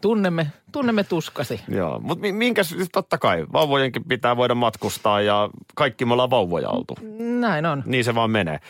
tunnemme, 0.00 0.46
tunnemme 0.72 1.04
tuskasi. 1.04 1.60
Joo, 1.68 2.00
mutta 2.00 2.26
minkä, 2.32 2.62
siis 2.62 2.88
totta 2.92 3.18
kai, 3.18 3.46
vauvojenkin 3.52 4.04
pitää 4.04 4.36
voida 4.36 4.54
matkustaa 4.54 5.20
ja 5.20 5.50
kaikki 5.74 6.04
me 6.04 6.12
ollaan 6.12 6.30
vauvoja 6.30 6.68
oltu. 6.68 6.94
Näin 7.40 7.66
on. 7.66 7.82
Niin 7.86 8.04
se 8.04 8.14
vaan 8.14 8.30
menee. 8.30 8.60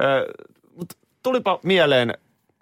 Ö, 0.00 0.26
mut 0.76 0.88
tulipa 1.22 1.60
mieleen, 1.62 2.14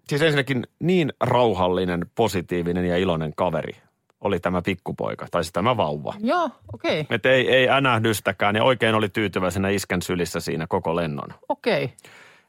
siis 0.08 0.22
ensinnäkin 0.22 0.66
niin 0.78 1.12
rauhallinen, 1.20 2.06
positiivinen 2.14 2.84
ja 2.84 2.96
iloinen 2.96 3.32
kaveri 3.36 3.87
oli 4.20 4.40
tämä 4.40 4.62
pikkupoika, 4.62 5.26
tai 5.30 5.44
siis 5.44 5.52
tämä 5.52 5.76
vauva. 5.76 6.14
Joo, 6.20 6.50
okei, 6.74 7.00
okay, 7.00 7.16
Että 7.16 7.30
ei, 7.30 7.50
ei 7.50 7.68
änähdystäkään 7.68 8.56
ja 8.56 8.64
oikein 8.64 8.94
oli 8.94 9.08
tyytyväisenä 9.08 9.68
iskän 9.68 10.02
sylissä 10.02 10.40
siinä 10.40 10.66
koko 10.66 10.96
lennon. 10.96 11.28
okei. 11.48 11.84
Okay. 11.84 11.96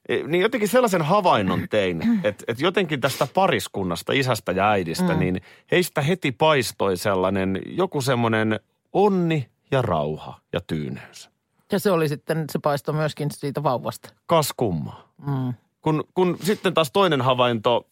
E, 0.10 0.24
Niin 0.28 0.42
jotenkin 0.42 0.70
sellaisen 0.70 1.02
havainnon 1.02 1.68
tein, 1.70 2.20
että, 2.24 2.44
että 2.48 2.64
jotenkin 2.64 3.02
tästä 3.02 3.28
pariskunnasta, 3.34 4.14
isästä 4.14 4.52
ja 4.52 4.70
äidistä, 4.70 5.14
mm. 5.14 5.20
niin 5.20 5.42
heistä 5.72 6.02
heti 6.02 6.32
paistoi 6.32 6.98
sellainen 6.98 7.62
joku 7.66 8.02
semmoinen 8.02 8.60
onni 8.94 9.50
ja 9.72 9.82
rauha 9.82 10.40
ja 10.54 10.60
tyyneys. 10.68 11.30
Ja 11.72 11.80
se 11.80 11.92
oli 11.92 12.10
sitten, 12.10 12.46
se 12.52 12.60
paistoi 12.60 12.96
myöskin 12.96 13.32
siitä 13.32 13.64
vauvasta. 13.64 14.10
Kas 14.26 14.54
kummaa. 14.58 15.14
Mm. 15.28 15.54
Kun, 15.82 16.04
kun 16.14 16.38
sitten 16.44 16.74
taas 16.74 16.92
toinen 16.92 17.22
havainto, 17.22 17.88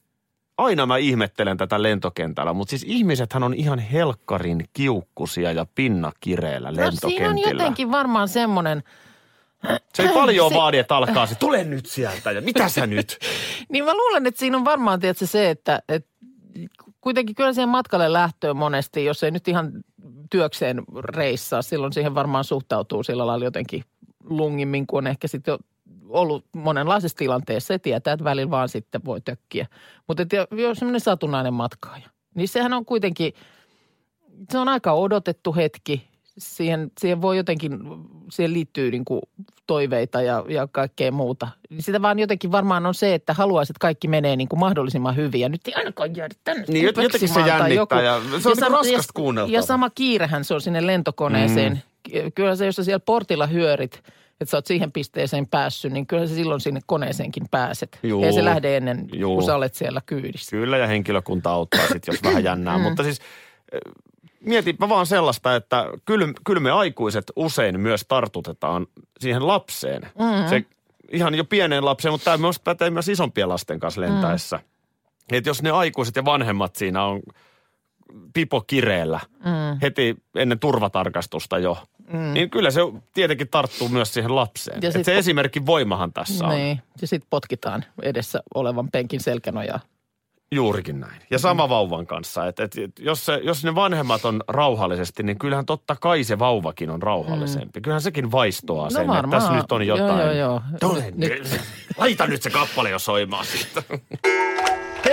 aina 0.58 0.86
mä 0.86 0.98
ihmettelen 0.98 1.58
tätä 1.58 1.84
lentokentällä, 1.84 2.54
mutta 2.54 2.70
siis 2.70 2.84
ihmisethän 2.88 3.44
on 3.44 3.54
ihan 3.54 3.80
helkkarin 3.80 4.66
kiukkusia 4.74 5.52
ja 5.52 5.66
pinnakireillä 5.76 6.72
No 6.72 6.76
siinä 6.76 6.88
on 6.88 6.92
lentokentillä. 7.16 7.50
jotenkin 7.64 7.92
varmaan 7.92 8.28
semmoinen, 8.28 8.84
Se 9.94 10.04
ei 10.04 10.10
paljon 10.14 10.50
se- 10.50 10.56
vaadi, 10.56 10.78
että 10.78 10.96
alkaa 10.96 11.26
se, 11.26 11.36
tule 11.36 11.64
nyt 11.64 11.86
sieltä 11.86 12.32
ja 12.32 12.42
mitä 12.42 12.70
sä 12.70 12.88
nyt? 12.88 13.18
niin 13.72 13.86
mä 13.86 13.94
luulen, 13.94 14.26
että 14.26 14.40
siinä 14.40 14.58
on 14.58 14.66
varmaan 14.66 15.00
tietysti 15.00 15.28
se, 15.28 15.50
että, 15.50 15.82
että 15.90 16.10
kuitenkin 17.02 17.36
kyllä 17.36 17.54
siihen 17.54 17.70
matkalle 17.70 18.14
lähtöön 18.14 18.58
monesti, 18.58 19.06
jos 19.06 19.24
ei 19.24 19.32
nyt 19.32 19.48
ihan 19.48 19.72
työkseen 20.32 20.84
reissaa, 21.00 21.62
silloin 21.62 21.94
siihen 21.94 22.16
varmaan 22.16 22.44
suhtautuu 22.44 23.04
sillä 23.04 23.28
lailla 23.28 23.46
jotenkin 23.46 23.84
lungimmin, 24.24 24.88
kun 24.88 24.98
on 24.98 25.08
ehkä 25.08 25.28
sitten 25.28 25.52
jo 25.52 25.58
ollut 26.10 26.46
monenlaisessa 26.56 27.18
tilanteessa 27.18 27.74
ja 27.74 27.80
tietää, 27.80 28.14
että 28.14 28.24
välillä 28.24 28.52
vaan 28.52 28.70
sitten 28.70 29.06
voi 29.06 29.22
tökkiä. 29.22 29.68
Mutta 30.08 30.24
että 30.24 30.48
jos 30.52 30.78
semmoinen 30.78 31.02
satunnainen 31.02 31.54
matkaaja, 31.54 32.10
niin 32.36 32.48
sehän 32.48 32.74
on 32.74 32.86
kuitenkin, 32.86 33.34
se 34.52 34.58
on 34.58 34.70
aika 34.70 34.92
odotettu 34.94 35.56
hetki. 35.56 36.08
Siihen, 36.38 36.92
siihen 37.00 37.22
voi 37.22 37.38
jotenkin, 37.38 37.80
siihen 38.32 38.54
liittyy 38.54 38.92
niin 38.92 39.06
kuin 39.06 39.22
toiveita 39.68 40.22
ja, 40.22 40.46
ja 40.50 40.68
kaikkea 40.72 41.12
muuta. 41.12 41.48
Sitä 41.80 42.02
vaan 42.02 42.20
jotenkin 42.20 42.52
varmaan 42.52 42.86
on 42.86 42.94
se, 42.94 43.14
että 43.14 43.34
haluaisit, 43.34 43.70
että 43.76 43.82
kaikki 43.82 44.08
menee 44.08 44.36
niin 44.36 44.48
kuin 44.48 44.60
mahdollisimman 44.60 45.16
hyvin. 45.16 45.42
Ja 45.42 45.50
nyt 45.50 45.68
ei 45.68 45.74
ainakaan 45.74 46.16
jäädä 46.16 46.36
tänne 46.44 46.66
Niin, 46.68 46.86
jot- 46.86 47.02
jotenkin 47.02 47.30
se 47.30 47.40
jännittää 47.40 48.02
ja 48.02 48.20
se 48.20 48.26
on 48.26 48.32
niinku 48.32 48.56
sama- 48.60 48.78
raskasta 48.78 49.14
kuunneltavaa. 49.14 49.56
Ja 49.56 49.62
sama 49.62 49.90
kiirehän 49.90 50.44
se 50.44 50.54
on 50.54 50.62
sinne 50.62 50.88
lentokoneeseen. 50.88 51.82
Mm. 52.14 52.32
Kyllä 52.36 52.56
se, 52.56 52.66
jos 52.66 52.76
sä 52.76 52.84
siellä 52.84 53.00
portilla 53.00 53.48
hyörit, 53.48 54.04
että 54.41 54.51
sä 54.51 54.58
oot 54.58 54.65
siihen 54.65 54.91
pisteeseen 54.91 55.48
päässyt, 55.48 55.94
niin 55.94 56.08
kyllä 56.08 56.27
sä 56.27 56.36
silloin 56.36 56.62
sinne 56.62 56.79
koneeseenkin 56.86 57.44
pääset. 57.51 58.00
Juu. 58.03 58.24
Ei 58.24 58.34
se 58.34 58.46
lähde 58.46 58.77
ennen, 58.77 59.10
Juu. 59.13 59.36
kun 59.36 59.44
sä 59.44 59.56
olet 59.56 59.75
siellä 59.75 60.01
kyydissä. 60.06 60.51
Kyllä 60.51 60.77
ja 60.77 60.88
henkilökunta 60.88 61.51
auttaa 61.51 61.88
sitten, 61.88 62.13
jos 62.13 62.24
vähän 62.24 62.44
jännää. 62.44 62.77
Mutta 62.77 63.03
siis 63.03 63.20
eh, 63.72 63.79
mietinpä 64.39 64.89
vaan 64.89 65.06
sellaista, 65.06 65.56
että 65.56 65.86
kyllä, 66.06 66.27
kyllä 66.46 66.60
me 66.60 66.72
aikuiset 66.72 67.32
usein 67.36 67.79
myös 67.79 68.06
tartutetaan 68.08 68.88
siihen 69.20 69.48
lapseen. 69.48 70.01
Mm-hmm. 70.01 70.50
Se 70.50 70.65
ihan 71.12 71.36
jo 71.36 71.46
pieneen 71.46 71.86
lapseen, 71.86 72.13
mutta 72.13 72.25
tämä 72.25 72.38
myös 72.38 72.60
pätee 72.60 72.89
myös 72.89 73.10
isompien 73.10 73.50
lasten 73.50 73.79
kanssa 73.79 74.01
lentäessä. 74.01 74.58
Mm. 74.58 75.38
Että 75.38 75.50
jos 75.50 75.63
ne 75.63 75.72
aikuiset 75.72 76.15
ja 76.15 76.25
vanhemmat 76.25 76.75
siinä 76.75 77.03
on 77.03 77.22
pipo 78.34 78.62
kireellä 78.62 79.20
mm. 79.40 79.80
heti 79.82 80.16
ennen 80.36 80.60
turvatarkastusta 80.60 81.60
jo, 81.60 81.78
mm. 82.14 82.34
niin 82.34 82.50
kyllä 82.50 82.72
se 82.72 82.82
tietenkin 83.14 83.48
tarttuu 83.48 83.90
myös 83.90 84.14
siihen 84.14 84.36
lapseen. 84.36 84.80
Ja 84.82 84.90
Et 84.90 85.06
se 85.06 85.12
po- 85.12 85.18
esimerkin 85.18 85.66
voimahan 85.66 86.14
tässä 86.14 86.46
on. 86.46 86.56
Niin, 86.56 86.82
ja 87.02 87.08
sitten 87.08 87.28
potkitaan 87.30 87.86
edessä 88.02 88.40
olevan 88.56 88.92
penkin 88.92 89.20
selkänojaa. 89.20 89.80
Juurikin 90.52 91.00
näin. 91.00 91.22
Ja 91.30 91.40
sama 91.40 91.70
vauvan 91.70 92.08
kanssa. 92.08 92.48
Että 92.48 92.64
et, 92.64 92.78
et, 92.78 93.00
jos, 93.00 93.26
se, 93.26 93.40
jos 93.44 93.64
ne 93.64 93.76
vanhemmat 93.76 94.26
on 94.26 94.44
rauhallisesti, 94.48 95.24
niin 95.24 95.40
kyllähän 95.40 95.66
totta 95.66 95.96
kai 95.96 96.24
se 96.24 96.40
vauvakin 96.40 96.90
on 96.90 97.02
rauhallisempi. 97.02 97.80
Mm. 97.80 97.82
Kyllähän 97.82 98.02
sekin 98.02 98.32
vaistoaa 98.32 98.90
sen, 98.90 99.10
että 99.10 99.28
tässä 99.32 99.54
nyt 99.54 99.72
on 99.72 99.88
jotain. 99.88 100.10
Joo, 100.10 100.32
joo, 100.32 100.34
joo. 100.34 100.62
Tule 100.80 101.14
nyt. 101.16 101.62
Laita 101.98 102.28
nyt 102.28 102.42
se 102.42 102.50
kappale 102.50 102.90
jo 102.90 103.00
soimaan 103.00 103.46
sitten. 103.46 103.84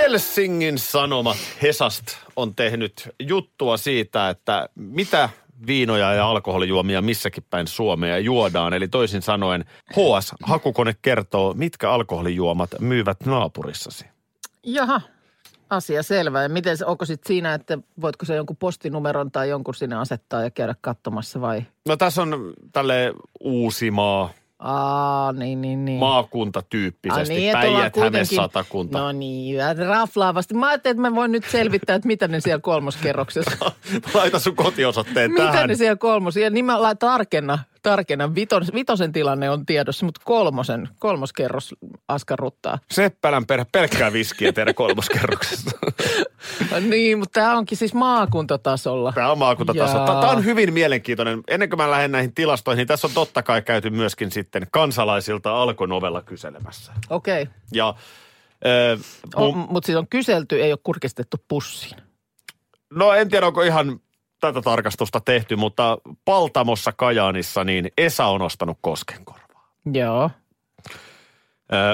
Helsingin 0.04 0.78
Sanomat 0.78 1.36
Hesast 1.62 2.04
on 2.36 2.54
tehnyt 2.54 3.08
juttua 3.20 3.76
siitä, 3.76 4.28
että 4.30 4.68
mitä 4.74 5.28
viinoja 5.66 6.14
ja 6.14 6.28
alkoholijuomia 6.28 7.02
missäkin 7.02 7.44
päin 7.50 7.66
Suomea 7.66 8.18
juodaan. 8.18 8.72
Eli 8.72 8.88
toisin 8.88 9.22
sanoen 9.22 9.64
HS-hakukone 9.92 10.94
kertoo, 11.02 11.54
mitkä 11.54 11.90
alkoholijuomat 11.90 12.70
myyvät 12.80 13.26
naapurissasi. 13.26 14.04
Jaha, 14.62 15.00
asia 15.70 16.02
selvä. 16.02 16.42
Ja 16.42 16.48
miten 16.48 16.76
onko 16.86 17.04
sitten 17.04 17.28
siinä, 17.28 17.54
että 17.54 17.78
voitko 18.00 18.24
se 18.24 18.34
jonkun 18.34 18.56
postinumeron 18.56 19.30
tai 19.30 19.48
jonkun 19.48 19.74
sinne 19.74 19.96
asettaa 19.96 20.42
ja 20.42 20.50
käydä 20.50 20.74
katsomassa 20.80 21.40
vai? 21.40 21.62
No 21.88 21.96
tässä 21.96 22.22
on 22.22 22.54
tälle 22.72 23.12
Uusimaa, 23.40 24.30
Aa, 24.66 25.32
niin, 25.32 25.60
niin, 25.60 25.84
niin. 25.84 25.98
maakuntatyyppisesti, 25.98 27.34
Ai 27.34 27.46
että 27.48 27.58
ollaan 27.58 27.74
Päijät, 27.74 27.96
Häme, 27.96 28.10
kuitenkin- 28.10 28.36
Satakunta. 28.36 28.98
No 28.98 29.12
niin, 29.12 29.56
raflaavasti. 29.88 30.54
Mä 30.54 30.68
ajattelin, 30.68 30.92
että 30.96 31.10
mä 31.10 31.14
voin 31.14 31.32
nyt 31.32 31.44
selvittää, 31.44 31.96
että 31.96 32.06
mitä 32.06 32.28
ne 32.28 32.40
siellä 32.40 32.60
kolmoskerroksessa. 32.60 33.72
Laita 34.14 34.38
sun 34.38 34.56
kotiosoitteen 34.56 35.30
mitä 35.32 35.44
tähän. 35.52 35.68
ne 35.68 35.74
siellä 35.74 35.96
kolmos? 35.96 36.36
Ja 36.36 36.50
niin 36.50 36.64
mä 36.64 36.82
laitan 36.82 37.08
tarkenna, 37.10 37.58
tarkenna. 37.84 38.34
Vitos, 38.34 38.74
vitosen 38.74 39.12
tilanne 39.12 39.50
on 39.50 39.66
tiedossa, 39.66 40.06
mutta 40.06 40.20
kolmosen, 40.24 40.88
kolmoskerros 40.98 41.74
askarruttaa. 42.08 42.78
Seppälän 42.90 43.46
perhe 43.46 43.66
pelkkää 43.72 44.12
viskiä 44.12 44.52
teidän 44.52 44.74
kolmoskerroksessa. 44.84 45.70
niin, 46.90 47.18
mutta 47.18 47.40
tämä 47.40 47.58
onkin 47.58 47.78
siis 47.78 47.94
maakuntatasolla. 47.94 49.12
Tämä 49.12 49.32
on 49.32 49.38
maakuntataso. 49.38 49.96
Jaa. 49.96 50.06
Tämä 50.06 50.30
on 50.30 50.44
hyvin 50.44 50.72
mielenkiintoinen. 50.72 51.42
Ennen 51.48 51.68
kuin 51.68 51.78
mä 51.78 51.90
lähden 51.90 52.12
näihin 52.12 52.34
tilastoihin, 52.34 52.78
niin 52.78 52.88
tässä 52.88 53.06
on 53.06 53.14
totta 53.14 53.42
kai 53.42 53.62
käyty 53.62 53.90
myöskin 53.90 54.30
sitten 54.30 54.66
kansalaisilta 54.70 55.62
alkonovella 55.62 56.22
kyselemässä. 56.22 56.92
Okei. 57.10 57.42
Okay. 57.42 57.54
Ja 57.72 57.88
äh, 58.66 58.98
mun, 59.36 59.66
Mutta 59.70 59.86
siis 59.86 59.98
on 59.98 60.08
kyselty, 60.08 60.62
ei 60.62 60.72
ole 60.72 60.78
kurkistettu 60.82 61.36
pussiin. 61.48 61.96
no 62.90 63.12
en 63.12 63.28
tiedä, 63.28 63.46
onko 63.46 63.62
ihan 63.62 64.00
tarkastusta 64.52 65.20
tehty, 65.20 65.56
mutta 65.56 65.98
Paltamossa 66.24 66.92
Kajaanissa 66.92 67.64
niin 67.64 67.90
Esa 67.98 68.26
on 68.26 68.42
ostanut 68.42 68.78
koskenkorvaa. 68.80 69.74
Joo. 69.92 70.30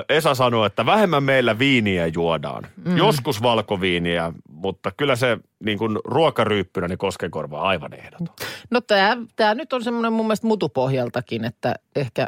Esa 0.09 0.35
sanoi, 0.35 0.67
että 0.67 0.87
vähemmän 0.87 1.23
meillä 1.23 1.59
viiniä 1.59 2.07
juodaan. 2.07 2.67
Mm. 2.85 2.97
Joskus 2.97 3.43
valkoviiniä, 3.43 4.33
mutta 4.53 4.91
kyllä 4.97 5.17
se 5.17 5.39
niin 5.65 5.79
kuin 5.79 5.99
ruokaryyppynä 6.05 6.89
niin 6.89 6.99
koskenkorva 6.99 7.61
on 7.61 7.67
aivan 7.67 7.95
ehdoton. 7.95 8.29
No 8.71 8.81
tämä, 8.81 9.17
tämä 9.37 9.55
nyt 9.55 9.73
on 9.73 9.85
semmoinen 9.85 10.13
mun 10.13 10.27
mielestä 10.27 10.47
mutupohjaltakin, 10.47 11.45
että 11.45 11.75
ehkä, 11.97 12.27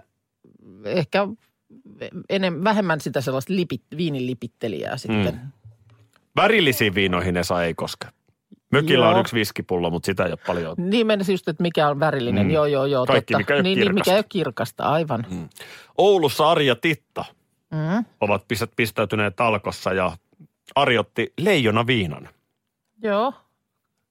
ehkä 0.85 1.29
enem, 2.31 2.65
vähemmän 2.65 3.01
sitä 3.01 3.21
sellaista 3.21 3.53
lipit, 3.57 3.83
viinin 3.97 4.27
lipittelijää 4.27 4.97
sitten. 4.97 5.35
Mm. 5.35 5.53
Värillisiin 6.37 6.95
viinoihin 6.95 7.37
Esa 7.37 7.65
ei 7.65 7.75
koske. 7.75 8.07
Mökillä 8.73 9.07
on 9.07 9.13
Joo. 9.13 9.21
yksi 9.21 9.35
viskipullo, 9.35 9.91
mutta 9.91 10.07
sitä 10.07 10.25
ei 10.25 10.31
ole 10.33 10.39
paljon. 10.47 10.75
Niin 10.79 11.07
mennessä 11.07 11.33
just, 11.33 11.49
että 11.49 11.63
mikä 11.63 11.89
on 11.89 12.01
värillinen. 12.01 12.47
Mm. 12.47 12.51
Joo, 12.53 12.67
joo, 12.67 12.87
joo. 12.87 13.07
Kaikki, 13.07 13.33
totta. 13.35 13.39
mikä 13.39 13.55
ei 13.55 13.57
ole 13.57 13.63
niin, 13.63 13.79
niin, 13.79 13.95
mikä 13.95 13.95
kirkasta. 13.95 14.13
ei 14.13 14.19
ole 14.19 14.25
kirkasta, 14.29 14.85
aivan. 14.85 15.27
Mm. 15.31 15.49
Oulussa 15.99 16.51
Ari 16.51 16.67
ja 16.67 16.77
Titta 16.77 17.25
Mm. 17.71 18.05
ovat 18.21 18.49
pistä- 18.49 18.69
pistäytyneet 18.77 19.41
alkossa 19.41 19.93
ja 19.93 20.17
Ari 20.75 20.99
otti 20.99 21.33
leijona 21.41 21.87
viinan. 21.87 22.29
Joo, 23.03 23.33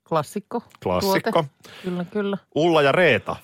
klassikko. 0.10 0.64
Klassikko. 0.84 1.32
Tuote. 1.32 1.48
Kyllä, 1.84 2.06
kyllä. 2.06 2.38
Ulla 2.56 2.82
ja 2.82 2.92
Reeta 2.92 3.36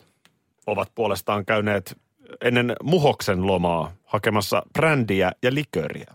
ovat 0.68 0.92
puolestaan 0.96 1.46
käyneet 1.46 1.98
ennen 2.42 2.76
Muhoksen 2.84 3.48
lomaa 3.48 3.92
hakemassa 4.06 4.64
brändiä 4.74 5.32
ja 5.44 5.54
liköriä. 5.54 6.14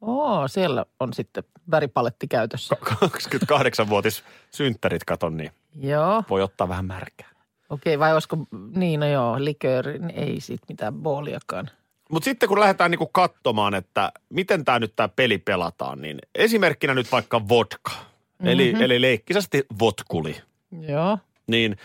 Oo, 0.00 0.48
siellä 0.48 0.86
on 1.00 1.12
sitten 1.12 1.44
väripaletti 1.70 2.28
käytössä. 2.28 2.76
28-vuotis 2.84 4.24
synttärit 4.50 5.04
katon, 5.04 5.36
niin 5.36 5.50
Joo, 5.80 6.24
voi 6.30 6.42
ottaa 6.42 6.68
vähän 6.68 6.84
märkää. 6.84 7.28
okei, 7.70 7.98
vai 7.98 8.12
olisiko, 8.12 8.36
niin 8.76 9.00
no 9.00 9.06
joo, 9.06 9.44
likööri, 9.44 9.98
niin 9.98 10.18
ei 10.18 10.40
siitä 10.40 10.64
mitään 10.68 10.94
booliakaan. 10.94 11.70
Mutta 12.10 12.24
sitten 12.24 12.48
kun 12.48 12.60
lähdetään 12.60 12.90
niinku 12.90 13.06
katsomaan, 13.06 13.74
että 13.74 14.12
miten 14.28 14.64
tämä 14.64 14.78
nyt 14.78 14.92
tämä 14.96 15.08
peli 15.08 15.38
pelataan, 15.38 16.02
niin 16.02 16.18
esimerkkinä 16.34 16.94
nyt 16.94 17.12
vaikka 17.12 17.48
vodka, 17.48 17.90
mm-hmm. 17.90 18.46
eli, 18.46 18.74
eli 18.80 19.00
leikkisästi 19.00 19.64
votkuli. 19.78 20.36
Joo, 20.88 21.18
Niin 21.46 21.76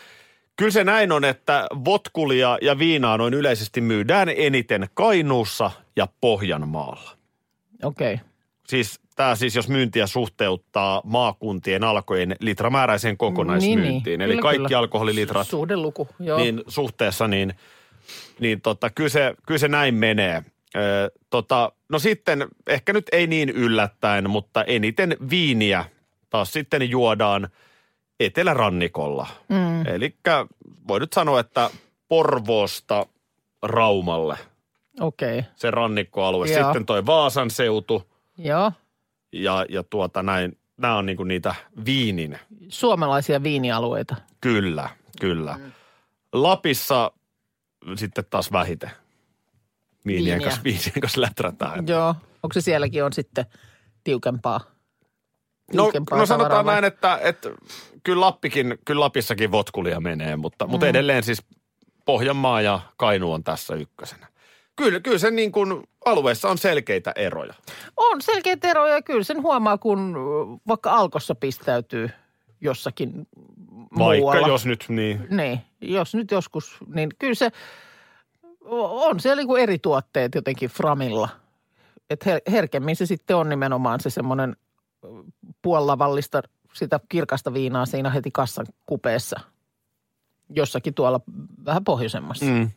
kyllä 0.56 0.72
se 0.72 0.84
näin 0.84 1.12
on, 1.12 1.26
että 1.26 1.68
votkulia 1.86 2.58
ja 2.62 2.80
viinaa 2.80 3.18
noin 3.18 3.34
yleisesti 3.34 3.82
myydään 3.82 4.30
eniten 4.38 4.88
Kainuussa 4.94 5.72
ja 5.96 6.08
Pohjanmaalla. 6.22 7.18
okei. 7.84 8.14
Okay. 8.14 8.29
Siis 8.70 9.00
tämä 9.16 9.36
siis, 9.36 9.56
jos 9.56 9.70
myyntiä 9.70 10.08
suhteuttaa 10.08 11.02
maakuntien 11.04 11.84
alkojen 11.84 12.36
litramääräiseen 12.40 13.18
kokonaismyyntiin. 13.18 14.04
Niin, 14.04 14.04
niin. 14.04 14.22
Eli 14.22 14.32
Kyllä, 14.32 14.42
kaikki 14.42 14.68
kyllä. 14.68 14.80
alkoholilitrat 14.80 15.48
Suhdeluku, 15.48 16.08
joo. 16.20 16.40
niin 16.40 16.64
suhteessa, 16.68 17.28
niin, 17.28 17.54
niin 18.40 18.62
tota, 18.62 18.90
kyllä, 18.90 19.10
se, 19.10 19.36
kyllä 19.48 19.58
se 19.58 19.68
näin 19.68 19.96
menee. 19.96 20.44
Ö, 20.76 21.12
tota, 21.30 21.72
no 21.90 22.00
sitten 22.00 22.48
ehkä 22.68 22.94
nyt 22.94 23.06
ei 23.12 23.28
niin 23.28 23.50
yllättäen, 23.50 24.30
mutta 24.30 24.64
eniten 24.64 25.18
viiniä 25.30 25.86
taas 26.30 26.54
sitten 26.54 26.90
juodaan 26.90 27.50
etelärannikolla. 28.20 29.28
Mm. 29.48 29.88
Eli 29.88 30.16
voi 30.88 31.00
nyt 31.00 31.14
sanoa, 31.14 31.40
että 31.40 31.70
Porvoosta 32.08 33.06
Raumalle 33.64 34.38
Okei, 35.00 35.40
okay. 35.40 35.52
se 35.56 35.72
rannikkoalue. 35.72 36.48
Joo. 36.48 36.64
Sitten 36.64 36.86
toi 36.86 37.06
Vaasan 37.06 37.52
seutu 37.52 38.10
joo. 38.40 38.72
ja, 39.34 39.66
ja 39.70 39.84
tuota 39.84 40.24
näin, 40.24 40.58
nämä 40.78 40.98
on 40.98 41.06
niinku 41.06 41.24
niitä 41.24 41.56
viinin. 41.86 42.40
Suomalaisia 42.70 43.44
viinialueita. 43.44 44.16
Kyllä, 44.42 44.90
kyllä. 45.20 45.60
Lapissa 46.34 47.12
sitten 47.96 48.26
taas 48.30 48.52
vähiten. 48.52 48.92
Viinien 50.06 50.26
Viiniä. 50.26 50.46
kanssa, 50.46 50.64
viinien 50.64 51.02
kanssa 51.02 51.22
läträtään. 51.22 51.88
Joo. 51.88 52.16
Onko 52.44 52.54
se 52.54 52.62
sielläkin 52.62 53.04
on 53.04 53.14
sitten 53.14 53.46
tiukempaa? 54.04 54.62
No, 55.74 55.84
tiukempaa 55.84 56.18
no 56.18 56.26
sanotaan 56.26 56.66
vai? 56.66 56.74
näin, 56.74 56.84
että, 56.86 57.20
että 57.22 57.50
kyllä, 58.04 58.22
Lappikin, 58.22 58.78
kyllä 58.86 59.00
Lapissakin 59.00 59.52
votkulia 59.52 60.00
menee, 60.00 60.36
mutta, 60.36 60.66
mm. 60.66 60.72
mutta 60.72 60.88
edelleen 60.88 61.24
siis 61.24 61.44
Pohjanmaa 62.06 62.62
ja 62.62 62.80
Kainu 62.98 63.34
on 63.34 63.44
tässä 63.44 63.76
ykkösenä. 63.76 64.28
Kyllä, 64.80 65.00
kyllä 65.00 65.18
se 65.18 65.32
niin 65.32 65.52
kuin 65.52 65.84
alueessa 66.06 66.50
on 66.50 66.58
selkeitä 66.58 67.12
eroja. 67.16 67.54
On 67.98 68.22
selkeitä 68.22 68.68
eroja 68.68 68.94
ja 68.94 69.02
kyllä 69.02 69.24
sen 69.24 69.42
huomaa, 69.42 69.78
kun 69.78 70.16
vaikka 70.68 70.92
alkossa 70.92 71.36
pistäytyy 71.36 72.10
jossakin 72.62 73.28
Vaikka 73.76 73.96
muualla. 73.96 74.48
jos 74.48 74.66
nyt 74.66 74.86
niin. 74.90 75.28
Niin, 75.30 75.62
jos 75.82 76.16
nyt 76.16 76.32
joskus, 76.32 76.78
niin 76.94 77.10
kyllä 77.20 77.34
se 77.34 77.52
on 78.62 79.20
siellä 79.20 79.44
niin 79.44 79.58
eri 79.58 79.80
tuotteet 79.80 80.36
jotenkin 80.36 80.70
framilla. 80.70 81.30
Että 82.10 82.30
her- 82.38 82.52
herkemmin 82.52 82.96
se 82.96 83.06
sitten 83.06 83.36
on 83.36 83.50
nimenomaan 83.50 84.00
se 84.00 84.10
semmoinen 84.10 84.56
puolilavallista 85.62 86.42
sitä 86.74 87.00
kirkasta 87.10 87.54
viinaa 87.54 87.86
siinä 87.86 88.10
heti 88.10 88.32
kassan 88.32 88.66
kupeessa. 88.86 89.40
Jossakin 90.50 90.94
tuolla 90.94 91.22
vähän 91.66 91.84
pohjoisemmassa. 91.84 92.46
Mm. 92.46 92.52
Mm. 92.52 92.70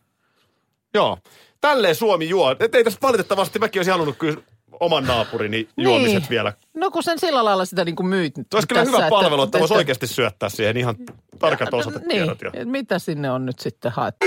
Joo, 0.95 1.19
tälleen 1.63 1.95
Suomi 1.95 2.29
juo. 2.29 2.57
Et 2.61 2.75
ei 2.75 2.85
tässä 2.85 2.99
valitettavasti, 3.03 3.59
mäkin 3.59 3.81
olisin 3.81 3.93
halunnut 3.93 4.17
kyllä 4.19 4.43
oman 4.81 5.05
naapurini 5.05 5.69
juomiset 5.77 6.19
Niin. 6.23 6.31
vielä. 6.31 6.53
No 6.75 6.91
kun 6.91 7.03
sen 7.03 7.19
sillä 7.19 7.45
lailla 7.45 7.65
sitä 7.65 7.85
niin 7.85 7.97
kuin 7.97 8.07
myyt 8.07 8.35
Tuo 8.35 8.43
olisi 8.55 8.69
kyllä 8.69 8.85
hyvä 8.85 9.09
palvelu, 9.11 9.43
että 9.43 9.59
voisi 9.59 9.75
että- 9.75 9.79
oikeasti 9.79 10.07
syöttää 10.07 10.49
siihen 10.49 10.77
ihan 10.77 10.95
tarkat 11.39 11.69
Niin, 11.73 11.81
osoitetiedot. 11.81 12.43
Ja. 12.43 12.51
et 12.55 12.69
mitä 12.69 12.99
sinne 12.99 13.31
on 13.31 13.47
nyt 13.47 13.59
sitten 13.59 13.93
haettu? 13.93 14.27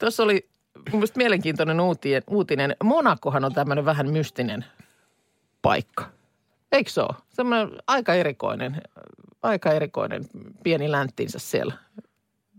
Tuossa 0.00 0.22
oli 0.22 0.48
mun 0.92 1.02
mielenkiintoinen 1.16 1.80
uutinen. 1.80 2.22
uutinen. 2.30 2.76
Monakohan 2.84 3.44
on 3.44 3.52
tämmöinen 3.54 3.84
vähän 3.84 4.10
mystinen 4.10 4.64
paikka. 5.62 6.04
Eikö 6.72 6.90
se 6.90 7.00
ole? 7.00 7.14
Semmoinen 7.28 7.68
aika 7.86 8.14
erikoinen, 8.14 8.82
aika 9.42 9.70
erikoinen 9.72 10.24
pieni 10.62 10.90
länttinsä 10.90 11.38
siellä 11.38 11.74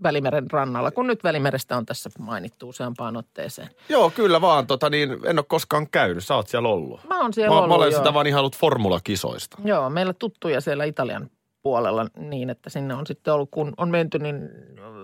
Välimeren 0.03 0.51
rannalla, 0.51 0.91
kun 0.91 1.07
nyt 1.07 1.23
Välimerestä 1.23 1.77
on 1.77 1.85
tässä 1.85 2.09
mainittu 2.19 2.69
useampaan 2.69 3.17
otteeseen. 3.17 3.69
Joo, 3.89 4.09
kyllä 4.09 4.41
vaan. 4.41 4.67
Tota, 4.67 4.89
niin, 4.89 5.11
en 5.25 5.39
ole 5.39 5.45
koskaan 5.47 5.87
käynyt. 5.91 6.23
Sä 6.23 6.35
oot 6.35 6.47
siellä 6.47 6.69
ollut. 6.69 6.99
Mä 7.09 7.21
oon 7.21 7.33
siellä 7.33 7.49
Mä, 7.49 7.55
ollut, 7.55 7.69
mä 7.69 7.75
olen 7.75 7.91
joo. 7.91 8.01
sitä 8.01 8.13
vaan 8.13 8.27
ihailut 8.27 8.57
formulakisoista. 8.57 9.57
Joo, 9.65 9.89
meillä 9.89 10.13
tuttuja 10.13 10.61
siellä 10.61 10.83
Italian 10.83 11.29
puolella 11.63 12.07
niin, 12.17 12.49
että 12.49 12.69
sinne 12.69 12.93
on 12.93 13.07
sitten 13.07 13.33
ollut, 13.33 13.49
kun 13.51 13.73
on 13.77 13.89
menty, 13.89 14.19
niin 14.19 14.49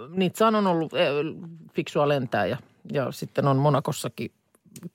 niitä 0.10 0.48
on 0.48 0.68
ollut 0.68 0.94
eh, 0.94 1.10
fiksua 1.74 2.08
lentää 2.08 2.46
ja, 2.46 2.58
ja 2.92 3.12
sitten 3.12 3.48
on 3.48 3.58
Monakossakin 3.58 4.32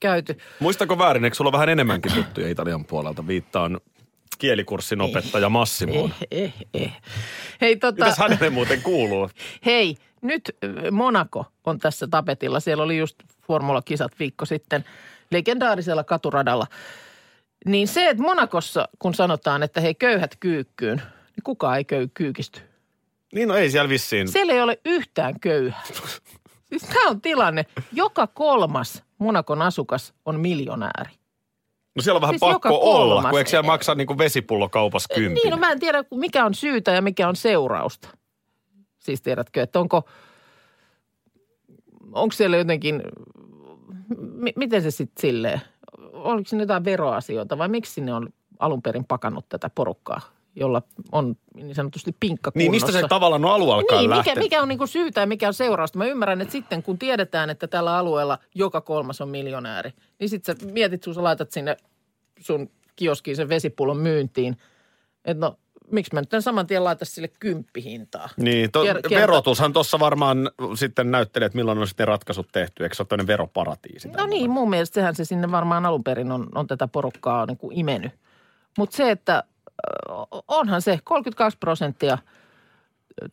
käyty. 0.00 0.38
Muistako 0.60 0.98
väärin, 0.98 1.24
eikö 1.24 1.34
sulla 1.36 1.52
vähän 1.52 1.68
enemmänkin 1.68 2.12
tuttuja 2.12 2.48
Italian 2.48 2.84
puolelta? 2.84 3.26
Viittaan 3.26 3.80
kielikurssin 4.38 5.00
opettaja 5.00 5.48
Massimoon. 5.48 6.14
Eh, 6.30 6.42
eh, 6.42 6.82
eh. 6.82 6.92
Hei, 7.60 7.76
tota, 7.76 8.04
Mitäs 8.04 8.18
hänelle 8.18 8.50
muuten 8.50 8.82
kuuluu? 8.82 9.30
hei, 9.66 9.96
nyt 10.22 10.42
ö, 10.64 10.90
Monaco 10.90 11.44
on 11.64 11.78
tässä 11.78 12.06
tapetilla. 12.06 12.60
Siellä 12.60 12.82
oli 12.82 12.98
just 12.98 13.16
formulakisat 13.46 14.12
viikko 14.18 14.44
sitten 14.44 14.84
legendaarisella 15.30 16.04
katuradalla. 16.04 16.66
Niin 17.66 17.88
se, 17.88 18.08
että 18.08 18.22
Monakossa, 18.22 18.88
kun 18.98 19.14
sanotaan, 19.14 19.62
että 19.62 19.80
hei 19.80 19.94
köyhät 19.94 20.36
kyykkyyn, 20.40 20.98
niin 21.36 21.44
kukaan 21.44 21.78
ei 21.78 21.84
köy 21.84 22.08
kyykisty. 22.14 22.60
Niin 23.34 23.48
no 23.48 23.56
ei 23.56 23.70
siellä 23.70 23.88
vissiin. 23.88 24.28
Siellä 24.28 24.52
ei 24.52 24.60
ole 24.60 24.78
yhtään 24.84 25.40
köyhää. 25.40 25.82
Siis 26.68 26.82
tämä 26.82 27.08
on 27.10 27.20
tilanne. 27.20 27.66
Joka 27.92 28.26
kolmas 28.26 29.02
Monakon 29.18 29.62
asukas 29.62 30.14
on 30.24 30.40
miljonääri. 30.40 31.21
No 31.94 32.02
siellä 32.02 32.16
on 32.16 32.20
vähän 32.20 32.32
Siis 32.32 32.40
pakko 32.40 32.80
olla, 32.82 33.22
kun 33.30 33.38
eikö 33.38 33.50
siellä 33.50 33.66
maksaa 33.66 33.94
niin 33.94 34.06
kuin 34.06 34.18
vesipullo 34.18 34.68
kaupassa 34.68 35.14
kympin? 35.14 35.34
Niin, 35.34 35.50
no 35.50 35.56
mä 35.56 35.72
en 35.72 35.80
tiedä, 35.80 36.04
mikä 36.14 36.44
on 36.44 36.54
syytä 36.54 36.90
ja 36.90 37.02
mikä 37.02 37.28
on 37.28 37.36
seurausta. 37.36 38.08
Siis 38.98 39.22
tiedätkö, 39.22 39.62
että 39.62 39.80
onko, 39.80 40.08
onko 42.12 42.32
siellä 42.32 42.56
jotenkin, 42.56 43.02
m- 44.18 44.56
miten 44.56 44.82
se 44.82 44.90
sitten 44.90 45.20
silleen, 45.20 45.60
oliko 46.12 46.48
siinä 46.48 46.62
jotain 46.62 46.84
veroasioita 46.84 47.58
vai 47.58 47.68
miksi 47.68 47.92
sinne 47.92 48.14
on 48.14 48.28
alun 48.58 48.82
perin 48.82 49.04
pakannut 49.04 49.48
tätä 49.48 49.70
porukkaa, 49.74 50.20
jolla 50.56 50.82
on 51.12 51.36
niin 51.54 51.74
sanotusti 51.74 52.16
pinkka 52.20 52.52
Niin 52.54 52.70
mistä 52.70 52.92
se 52.92 53.08
tavallaan 53.08 53.44
on 53.44 53.50
alun 53.50 53.74
alkaen 53.74 54.00
Niin, 54.00 54.16
mikä, 54.16 54.34
mikä 54.34 54.62
on 54.62 54.68
niinku 54.68 54.86
syytä 54.86 55.20
ja 55.20 55.26
mikä 55.26 55.48
on 55.48 55.54
seurausta? 55.54 55.98
Mä 55.98 56.04
ymmärrän, 56.04 56.40
että 56.40 56.52
sitten 56.52 56.82
kun 56.82 56.98
tiedetään, 56.98 57.50
että 57.50 57.66
tällä 57.66 57.96
alueella 57.96 58.38
joka 58.54 58.80
kolmas 58.80 59.20
on 59.20 59.28
miljonääri, 59.28 59.92
niin 60.18 60.28
sitten 60.28 60.56
sä 60.60 60.66
mietit, 60.66 61.04
kun 61.04 61.14
sä 61.14 61.22
laitat 61.22 61.52
sinne 61.52 61.76
sun 62.40 62.70
kioskiin 62.96 63.36
sen 63.36 63.48
vesipullon 63.48 63.96
myyntiin, 63.96 64.56
että 65.24 65.46
no 65.46 65.56
miksi 65.90 66.14
mä 66.14 66.20
nyt 66.20 66.34
en 66.34 66.42
saman 66.42 66.66
tien 66.66 66.84
laita 66.84 67.04
sille 67.04 67.28
kymppihintaa? 67.28 68.28
Niin, 68.36 68.72
to, 68.72 68.82
kerta- 68.82 69.10
verotushan 69.10 69.72
tuossa 69.72 69.98
varmaan 69.98 70.50
sitten 70.74 71.10
näyttelee, 71.10 71.46
että 71.46 71.56
milloin 71.56 71.78
on 71.78 71.88
sitten 71.88 72.08
ratkaisut 72.08 72.48
tehty. 72.52 72.82
Eikö 72.82 72.94
se 72.94 73.02
ole 73.02 73.06
toinen 73.08 73.26
veroparatiisi? 73.26 74.08
No 74.08 74.26
niin, 74.26 74.50
mun 74.50 74.70
mielestä 74.70 74.94
sehän 74.94 75.14
se 75.14 75.24
sinne 75.24 75.50
varmaan 75.50 75.86
alun 75.86 76.04
perin 76.04 76.32
on, 76.32 76.48
on 76.54 76.66
tätä 76.66 76.88
porukkaa 76.88 77.46
niin 77.46 77.58
kuin 77.58 77.78
imennyt. 77.78 78.12
Mutta 78.78 78.96
se, 78.96 79.10
että 79.10 79.44
onhan 80.48 80.82
se 80.82 80.98
32 81.04 81.58
prosenttia 81.58 82.18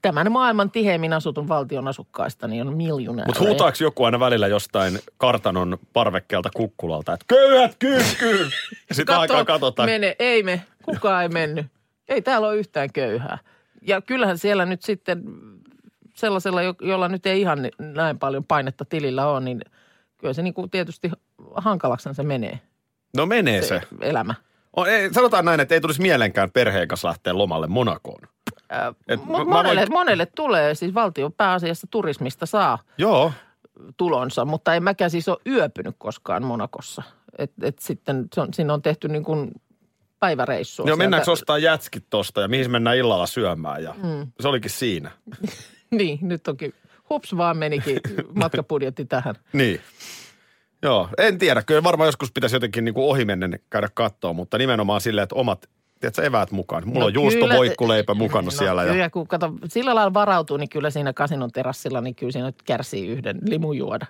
tämän 0.02 0.32
maailman 0.32 0.72
tiheimmin 0.72 1.14
asutun 1.14 1.48
valtion 1.48 1.88
asukkaista 1.88 2.48
niin 2.48 2.68
on 2.68 2.78
miljonäärejä. 2.78 3.26
Mutta 3.26 3.44
huutaako 3.50 3.78
joku 3.82 4.04
aina 4.04 4.20
välillä 4.20 4.48
jostain 4.48 5.00
kartanon 5.18 5.78
parvekkeelta 5.94 6.50
kukkulalta, 6.56 7.14
että 7.14 7.26
köyhät 7.28 7.76
kyykkyyn? 7.80 8.52
Ja 8.90 8.96
sitten 8.96 9.06
Kato, 9.16 9.22
aikaa 9.22 9.46
katsotaan. 9.46 9.90
Mene, 9.90 10.16
ei 10.20 10.44
me, 10.44 10.62
kukaan 10.86 11.24
ei 11.24 11.30
mennyt. 11.30 11.66
Ei 12.08 12.22
täällä 12.22 12.48
ole 12.48 12.58
yhtään 12.58 12.94
köyhää. 12.94 13.38
Ja 13.82 14.02
kyllähän 14.02 14.38
siellä 14.38 14.66
nyt 14.66 14.82
sitten 14.82 15.24
sellaisella, 16.16 16.62
jo- 16.62 16.76
jolla 16.82 17.08
nyt 17.08 17.26
ei 17.26 17.42
ihan 17.42 17.60
näin 17.80 18.20
paljon 18.20 18.44
painetta 18.44 18.86
tilillä 18.86 19.28
ole, 19.28 19.40
niin 19.40 19.62
kyllä 20.18 20.34
se 20.34 20.42
niin 20.42 20.54
kuin 20.54 20.70
tietysti 20.70 21.12
hankalaksi 21.56 22.10
se 22.14 22.24
menee, 22.24 22.60
No 23.18 23.26
menee 23.26 23.62
se, 23.62 23.68
se. 23.68 23.82
elämä. 24.02 24.36
On, 24.76 24.90
ei, 24.90 25.14
sanotaan 25.14 25.46
näin, 25.46 25.60
että 25.60 25.76
ei 25.76 25.82
tulisi 25.82 26.02
mielenkään 26.02 26.52
perheen 26.52 26.88
kanssa 26.88 27.08
lähteä 27.08 27.38
lomalle 27.38 27.68
Monakoon. 27.68 28.20
Ää, 28.70 28.94
Et 29.08 29.26
mä 29.26 29.44
monelle, 29.44 29.82
voin- 29.82 29.92
monelle 29.94 30.26
tulee, 30.26 30.76
siis 30.76 30.94
valtio 30.94 31.30
pääasiassa 31.30 31.88
turismista 31.92 32.46
saa 32.46 32.80
Joo. 32.98 33.32
tulonsa, 33.98 34.46
mutta 34.46 34.76
en 34.76 34.84
mäkään 34.84 35.12
siis 35.12 35.30
ole 35.30 35.38
yöpynyt 35.48 35.96
koskaan 35.98 36.44
Monakossa. 36.44 37.04
Et, 37.38 37.52
et 37.64 37.80
sitten 37.80 38.28
se 38.34 38.42
on, 38.42 38.54
siinä 38.54 38.74
on 38.74 38.82
tehty 38.82 39.08
niin 39.08 39.24
kuin 39.24 39.52
päiväreissua. 40.20 40.84
Joo, 40.84 40.88
sieltä. 40.88 41.04
mennäänkö 41.04 41.32
ostaa 41.32 41.58
jätskit 41.58 42.06
tosta 42.10 42.42
ja 42.42 42.48
mihin 42.48 42.72
mennään 42.72 42.98
illalla 42.98 43.26
syömään 43.28 43.84
ja 43.84 43.94
mm. 44.04 44.32
se 44.40 44.48
olikin 44.48 44.72
siinä. 44.72 45.12
Niin, 45.92 46.20
nyt 46.22 46.48
onkin, 46.48 46.74
hups 47.10 47.38
vaan 47.38 47.58
menikin 47.58 48.00
matkapudjetti 48.42 49.06
tähän. 49.06 49.36
Niin. 49.54 49.82
Joo, 50.84 51.10
en 51.18 51.38
tiedä. 51.38 51.62
Kyllä 51.64 51.84
varmaan 51.84 52.08
joskus 52.08 52.32
pitäisi 52.32 52.56
jotenkin 52.56 52.86
niin 52.86 52.94
kuin 52.96 53.06
ohimennen 53.06 53.60
käydä 53.70 53.90
kattoa, 53.94 54.34
mutta 54.34 54.58
nimenomaan 54.58 55.02
silleen, 55.02 55.24
että 55.24 55.36
omat, 55.36 55.70
tiedätkö, 56.00 56.24
eväät 56.24 56.52
mukaan. 56.52 56.88
Mulla 56.88 57.00
No 57.00 57.06
on 57.06 57.14
juusto, 57.14 57.40
kyllä- 57.40 57.56
voikkuleipä 57.58 58.14
mukana 58.14 58.46
no, 58.46 58.52
siellä. 58.52 58.84
Kyllä, 58.84 58.96
Ja, 58.98 59.10
kun 59.10 59.28
kato, 59.28 59.54
sillä 59.68 59.96
lailla 59.96 60.14
varautuu, 60.14 60.58
niin 60.58 60.70
kyllä 60.70 60.90
siinä 60.90 61.14
kasinon 61.14 61.52
terassilla, 61.52 62.02
niin 62.02 62.16
kyllä 62.16 62.32
siinä 62.32 62.54
kärsii 62.66 63.08
yhden 63.08 63.40
limun 63.46 63.78
juoda. 63.78 64.06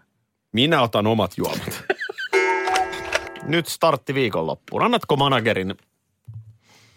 minä 0.52 0.82
otan 0.82 1.08
omat 1.08 1.32
juomat. 1.38 1.84
Nyt 3.48 3.68
startti 3.68 4.14
viikonloppuun. 4.14 4.84
Annatko 4.84 5.16
managerin 5.16 5.76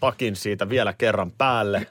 pakin 0.01 0.37
siitä 0.37 0.69
vielä 0.69 0.93
kerran 0.93 1.31
päälle? 1.31 1.87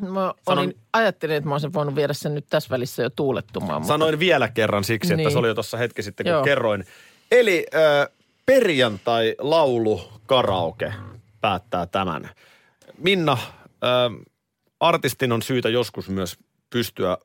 Mä 0.00 0.34
Sanon- 0.42 0.58
olin, 0.58 0.76
ajattelin, 0.92 1.36
että 1.36 1.48
mä 1.48 1.54
olisin 1.54 1.72
voinut 1.72 1.94
viedä 1.96 2.12
sen 2.12 2.34
nyt 2.34 2.46
tässä 2.50 2.70
välissä 2.70 3.02
jo 3.02 3.10
tuulettumaan. 3.10 3.80
Mutta 3.82 3.94
Sanoin 3.94 4.18
vielä 4.18 4.48
kerran 4.48 4.84
siksi, 4.84 5.12
että 5.12 5.16
Niin. 5.16 5.30
se 5.32 5.38
oli 5.38 5.48
jo 5.48 5.54
tuossa 5.54 5.76
hetki 5.76 6.02
sitten, 6.02 6.24
kun 6.24 6.30
Joo. 6.32 6.42
kerroin. 6.44 6.84
Eli 7.32 7.66
äh, 7.74 8.08
perjantai 8.46 9.34
laulu 9.38 10.12
karaoke 10.26 10.94
päättää 11.40 11.86
tämän. 11.86 12.30
Minna, 12.98 13.32
äh, 13.32 14.26
artistin 14.80 15.32
on 15.32 15.42
syytä 15.42 15.68
joskus 15.68 16.08
myös 16.08 16.36
pystyä 16.70 17.18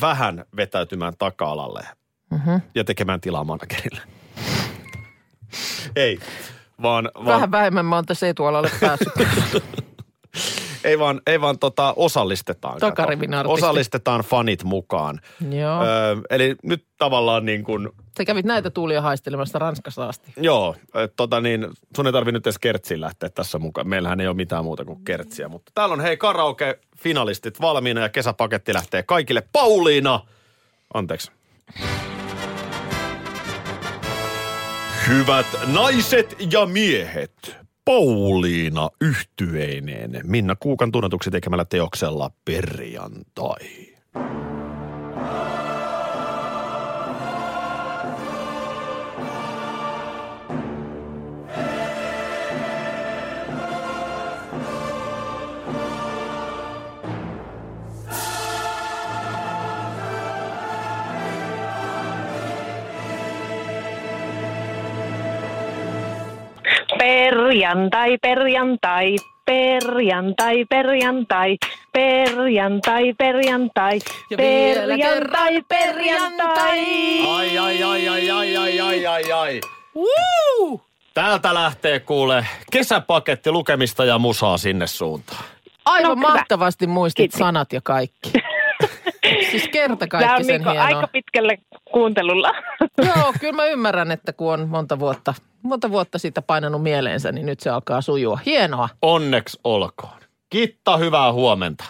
vähän 0.00 0.44
vetäytymään 0.56 1.12
taka-alalle 1.18 1.86
Mhm. 2.30 2.56
ja 2.74 2.84
tekemään 2.84 3.20
tilaa 3.20 3.44
managerille. 3.44 4.00
Ei, 5.96 6.18
vaan, 6.82 7.10
vaan 7.14 7.26
Vähän 7.26 7.50
vähemmän 7.50 7.84
mä 7.84 7.94
oon 7.94 8.06
tässä 8.06 8.28
etualalle 8.28 8.70
päässyt. 8.80 9.12
ei 10.88 10.98
vaan, 10.98 11.20
ei 11.26 11.40
vaan 11.40 11.58
tota, 11.58 11.94
osallistetaan. 11.96 12.78
kato. 12.78 13.52
Osallistetaan 13.52 14.20
fanit 14.20 14.64
mukaan. 14.64 15.20
Joo. 15.50 15.82
Öö, 15.82 16.16
eli 16.30 16.56
nyt 16.62 16.84
tavallaan 16.98 17.44
niin 17.46 17.64
kuin, 17.64 17.88
Sä 18.18 18.24
kävit 18.24 18.46
näitä 18.46 18.70
tuulia 18.70 19.00
haistelemassa 19.00 19.58
Ranskassa 19.58 20.08
asti. 20.08 20.32
joo, 20.36 20.76
et 20.94 21.12
tota 21.16 21.40
niin, 21.40 21.66
sun 21.96 22.06
ei 22.06 22.12
tarvi 22.12 22.32
nyt 22.32 22.46
edes 22.46 22.58
kertsiin 22.58 23.00
lähteä 23.00 23.28
tässä 23.28 23.58
mukaan. 23.58 23.88
Meillähän 23.88 24.20
ei 24.20 24.26
ole 24.26 24.36
mitään 24.36 24.64
muuta 24.64 24.84
kuin 24.84 25.04
kertsiä, 25.04 25.48
mutta 25.48 25.72
täällä 25.74 25.92
on 25.92 26.00
hei 26.00 26.16
karaoke-finalistit 26.16 27.60
valmiina 27.60 28.00
ja 28.00 28.08
kesäpaketti 28.08 28.74
lähtee 28.74 29.02
kaikille. 29.02 29.42
Pauliina! 29.52 30.20
Anteeksi. 30.94 31.32
Hyvät 35.08 35.46
naiset 35.72 36.36
ja 36.52 36.66
miehet, 36.66 37.56
Pauliina 37.88 38.88
yhtyeineen 39.00 40.20
Minna 40.24 40.56
Kuukan 40.56 40.92
tunnetuksi 40.92 41.30
tekemällä 41.30 41.64
teoksella 41.64 42.30
Perjantai. 42.44 43.58
Perjantai, 67.48 68.18
perjantai, 68.18 69.16
perjantai, 69.46 70.64
perjantai, 70.68 71.56
perjantai, 71.92 73.08
perjantai, 73.16 74.02
perjantai, 74.36 75.62
perjantai. 75.68 76.80
Ai, 77.28 77.58
ai, 77.58 77.82
ai, 77.82 78.08
ai, 78.08 78.30
ai, 78.30 78.56
ai, 78.56 78.80
ai, 78.80 79.06
ai, 79.06 79.32
ai. 79.32 79.60
Woo! 79.96 80.80
Täältä 81.14 81.54
lähtee 81.54 82.00
kuule 82.00 82.46
kesäpaketti 82.72 83.50
lukemista 83.50 84.04
ja 84.04 84.18
musaa 84.18 84.56
sinne 84.58 84.86
suuntaan. 84.86 85.44
Aivan 85.84 86.08
No, 86.08 86.14
mahtavasti 86.16 86.86
muistit 86.86 87.22
Kiitos. 87.22 87.38
sanat 87.38 87.72
ja 87.72 87.80
kaikki. 87.84 88.32
Siis 89.50 89.68
kerta 89.68 89.96
Tämä 90.06 90.08
kaikki 90.08 90.34
on 90.40 90.44
sen 90.44 90.54
niinku 90.54 90.70
hienoa. 90.70 90.86
aika 90.86 91.08
pitkälle 91.12 91.58
kuuntelulla. 91.92 92.52
Joo, 93.06 93.32
kyllä 93.40 93.52
mä 93.52 93.64
ymmärrän, 93.66 94.10
että 94.10 94.32
kun 94.32 94.52
on 94.52 94.68
monta 94.68 94.98
vuotta, 94.98 95.34
monta 95.62 95.90
vuotta 95.90 96.18
sitä 96.18 96.42
painanut 96.42 96.82
mieleensä, 96.82 97.32
niin 97.32 97.46
nyt 97.46 97.60
se 97.60 97.70
alkaa 97.70 98.00
sujua. 98.00 98.38
Hienoa. 98.46 98.88
Onneksi 99.02 99.60
olkoon. 99.64 100.18
Kitta, 100.50 100.96
hyvää 100.96 101.32
huomenta. 101.32 101.84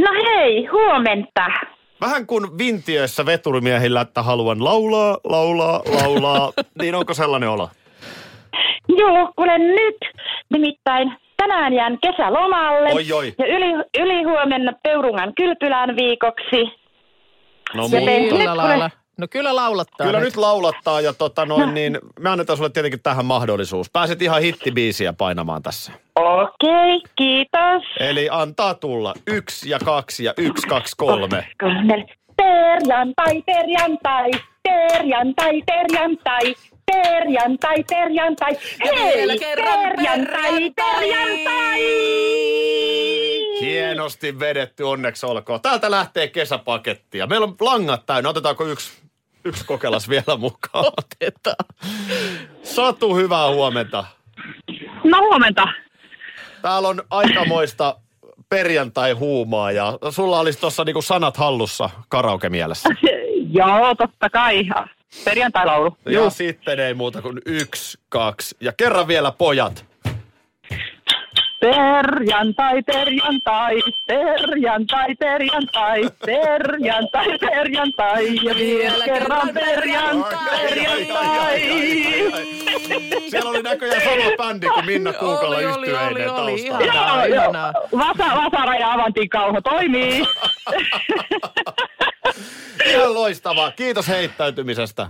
No 0.00 0.08
hei, 0.26 0.66
huomenta. 0.66 1.46
Vähän 2.00 2.26
kuin 2.26 2.58
vintiöissä 2.58 3.26
veturimiehillä, 3.26 4.00
että 4.00 4.22
haluan 4.22 4.64
laulaa, 4.64 5.18
laulaa, 5.24 5.82
laulaa, 6.02 6.52
niin 6.82 6.94
onko 6.94 7.14
sellainen 7.14 7.48
olo? 7.48 7.68
Joo, 8.88 9.32
kuule 9.36 9.58
nyt. 9.58 9.96
Nimittäin 10.50 11.12
tänään 11.42 11.72
jään 11.72 11.98
kesälomalle. 12.02 12.92
Oi, 12.94 13.12
oi. 13.12 13.34
Ja 13.38 13.46
yli, 13.46 13.84
yli 13.98 14.22
huomenna 14.22 14.72
Peurungan 14.82 15.32
kylpylään 15.34 15.96
viikoksi. 15.96 16.62
No 17.74 17.82
Ja 17.82 17.88
mutta, 17.88 17.96
te- 17.96 18.20
nyt 18.20 18.30
Sillä 18.30 18.44
kuule- 18.44 18.56
lailla. 18.56 18.90
No 19.18 19.26
kyllä 19.30 19.56
laulattaa. 19.56 20.06
kyllä 20.06 20.20
nyt 20.20 20.36
laulattaa 20.36 21.00
ja 21.00 21.12
tota 21.12 21.46
noin, 21.46 21.74
niin 21.74 21.98
me 22.20 22.30
annetaan 22.30 22.56
sulle 22.56 22.70
tietenkin 22.70 23.02
tähän 23.02 23.24
mahdollisuus. 23.26 23.90
Pääset 23.92 24.22
ihan 24.22 24.42
hittibiisiä 24.42 25.12
painamaan 25.12 25.62
tässä. 25.62 25.92
Okei, 26.16 27.00
kiitos. 27.16 27.82
Eli 28.00 28.28
antaa 28.30 28.74
tulla 28.74 29.14
yksi 29.26 29.70
ja 29.70 29.78
kaksi 29.84 30.24
ja 30.24 30.34
yksi, 30.38 30.66
kaksi, 30.68 30.94
kolme. 30.96 31.46
Kolme. 31.60 32.06
Perjantai, 32.36 33.42
perjantai, 33.46 34.30
perjantai, 34.62 35.62
perjantai, 35.66 36.54
perjantai, 36.92 37.84
perjantai. 37.90 38.56
Hei, 38.84 39.26
perjantai, 39.56 40.70
perjantai. 40.76 41.80
Hienosti 43.60 44.38
vedetty, 44.38 44.82
onneksi 44.82 45.26
olkoon. 45.26 45.60
Täältä 45.60 45.90
lähtee 45.90 46.28
kesäpaketti 46.28 47.18
ja 47.18 47.26
meillä 47.26 47.44
on 47.44 47.56
langat 47.60 48.06
täynnä. 48.06 48.30
Otetaanko 48.30 48.66
yksi, 48.66 48.92
yksi 49.44 49.64
kokelas 49.64 50.08
vielä 50.08 50.36
mukaan? 50.38 50.84
Otetaan. 50.98 51.66
Satu, 52.62 53.16
hyvää 53.16 53.48
huomenta. 53.48 54.04
No 55.04 55.18
huomenta. 55.20 55.68
Täällä 56.62 56.88
on 56.88 57.02
aikamoista 57.10 57.96
perjantai-huumaa 58.48 59.72
ja 59.72 59.98
sulla 60.10 60.40
olisi 60.40 60.60
tuossa 60.60 60.84
niinku 60.84 61.02
sanat 61.02 61.36
hallussa 61.36 61.90
karaoke-mielessä. 62.08 62.88
Joo, 63.58 63.94
totta 63.94 64.30
kai. 64.30 64.64
Perjantai-laulu. 65.24 65.96
Ja 66.06 66.30
sitten 66.30 66.80
ei 66.80 66.94
muuta 66.94 67.22
kuin 67.22 67.40
yksi, 67.46 67.98
kaksi 68.08 68.56
ja 68.60 68.72
kerran 68.76 69.08
vielä 69.08 69.32
pojat. 69.32 69.84
Perjantai, 71.60 72.82
perjantai, 72.82 73.82
perjantai, 74.06 75.14
perjantai, 75.28 76.06
perjantai, 76.26 77.38
perjantai 77.38 78.34
ja 78.42 78.54
vielä 78.54 79.04
kerran 79.04 79.48
perjantai, 79.54 80.50
perjantai. 80.50 81.60
Siellä 83.30 83.50
oli 83.50 83.62
näköjään 83.62 84.02
sama 84.02 84.36
bändi 84.36 84.66
kuin 84.66 84.86
Minna 84.86 85.12
Kuukalla 85.12 85.56
oli. 85.56 85.64
taustalla. 86.26 86.84
Joo, 86.84 87.24
joo. 87.24 87.52
Vasa, 87.98 88.36
Vasara 88.36 88.74
ja 88.74 88.92
Avantin 88.92 89.28
kauho 89.28 89.60
toimii. 89.60 90.22
Ihan 92.86 93.14
loistavaa. 93.14 93.70
Kiitos 93.70 94.08
heittäytymisestä. 94.08 95.06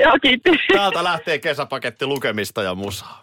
Joo, 0.00 0.18
kiitos. 0.22 0.56
Täältä 0.74 1.04
lähtee 1.04 1.38
kesäpaketti 1.38 2.06
lukemista 2.06 2.62
ja 2.62 2.74
musaa. 2.74 3.22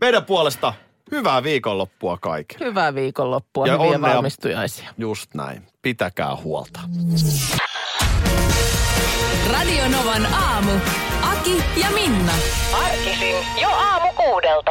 Meidän 0.00 0.24
puolesta 0.24 0.74
hyvää 1.10 1.42
viikonloppua 1.42 2.18
kaikille. 2.20 2.64
Hyvää 2.66 2.94
viikonloppua, 2.94 3.66
Ja 3.66 3.72
hyviä 3.78 3.94
onnea. 3.94 4.14
valmistujaisia. 4.14 4.88
Just 4.98 5.34
näin. 5.34 5.66
Pitäkää 5.82 6.36
huolta. 6.36 6.80
Radio 9.52 9.88
Novan 9.88 10.26
aamu. 10.34 10.70
Aki 11.22 11.56
ja 11.80 11.90
Minna. 11.90 12.32
Arkisin 12.84 13.36
jo 13.62 13.68
aamu 13.68 14.12
kuudelta. 14.12 14.70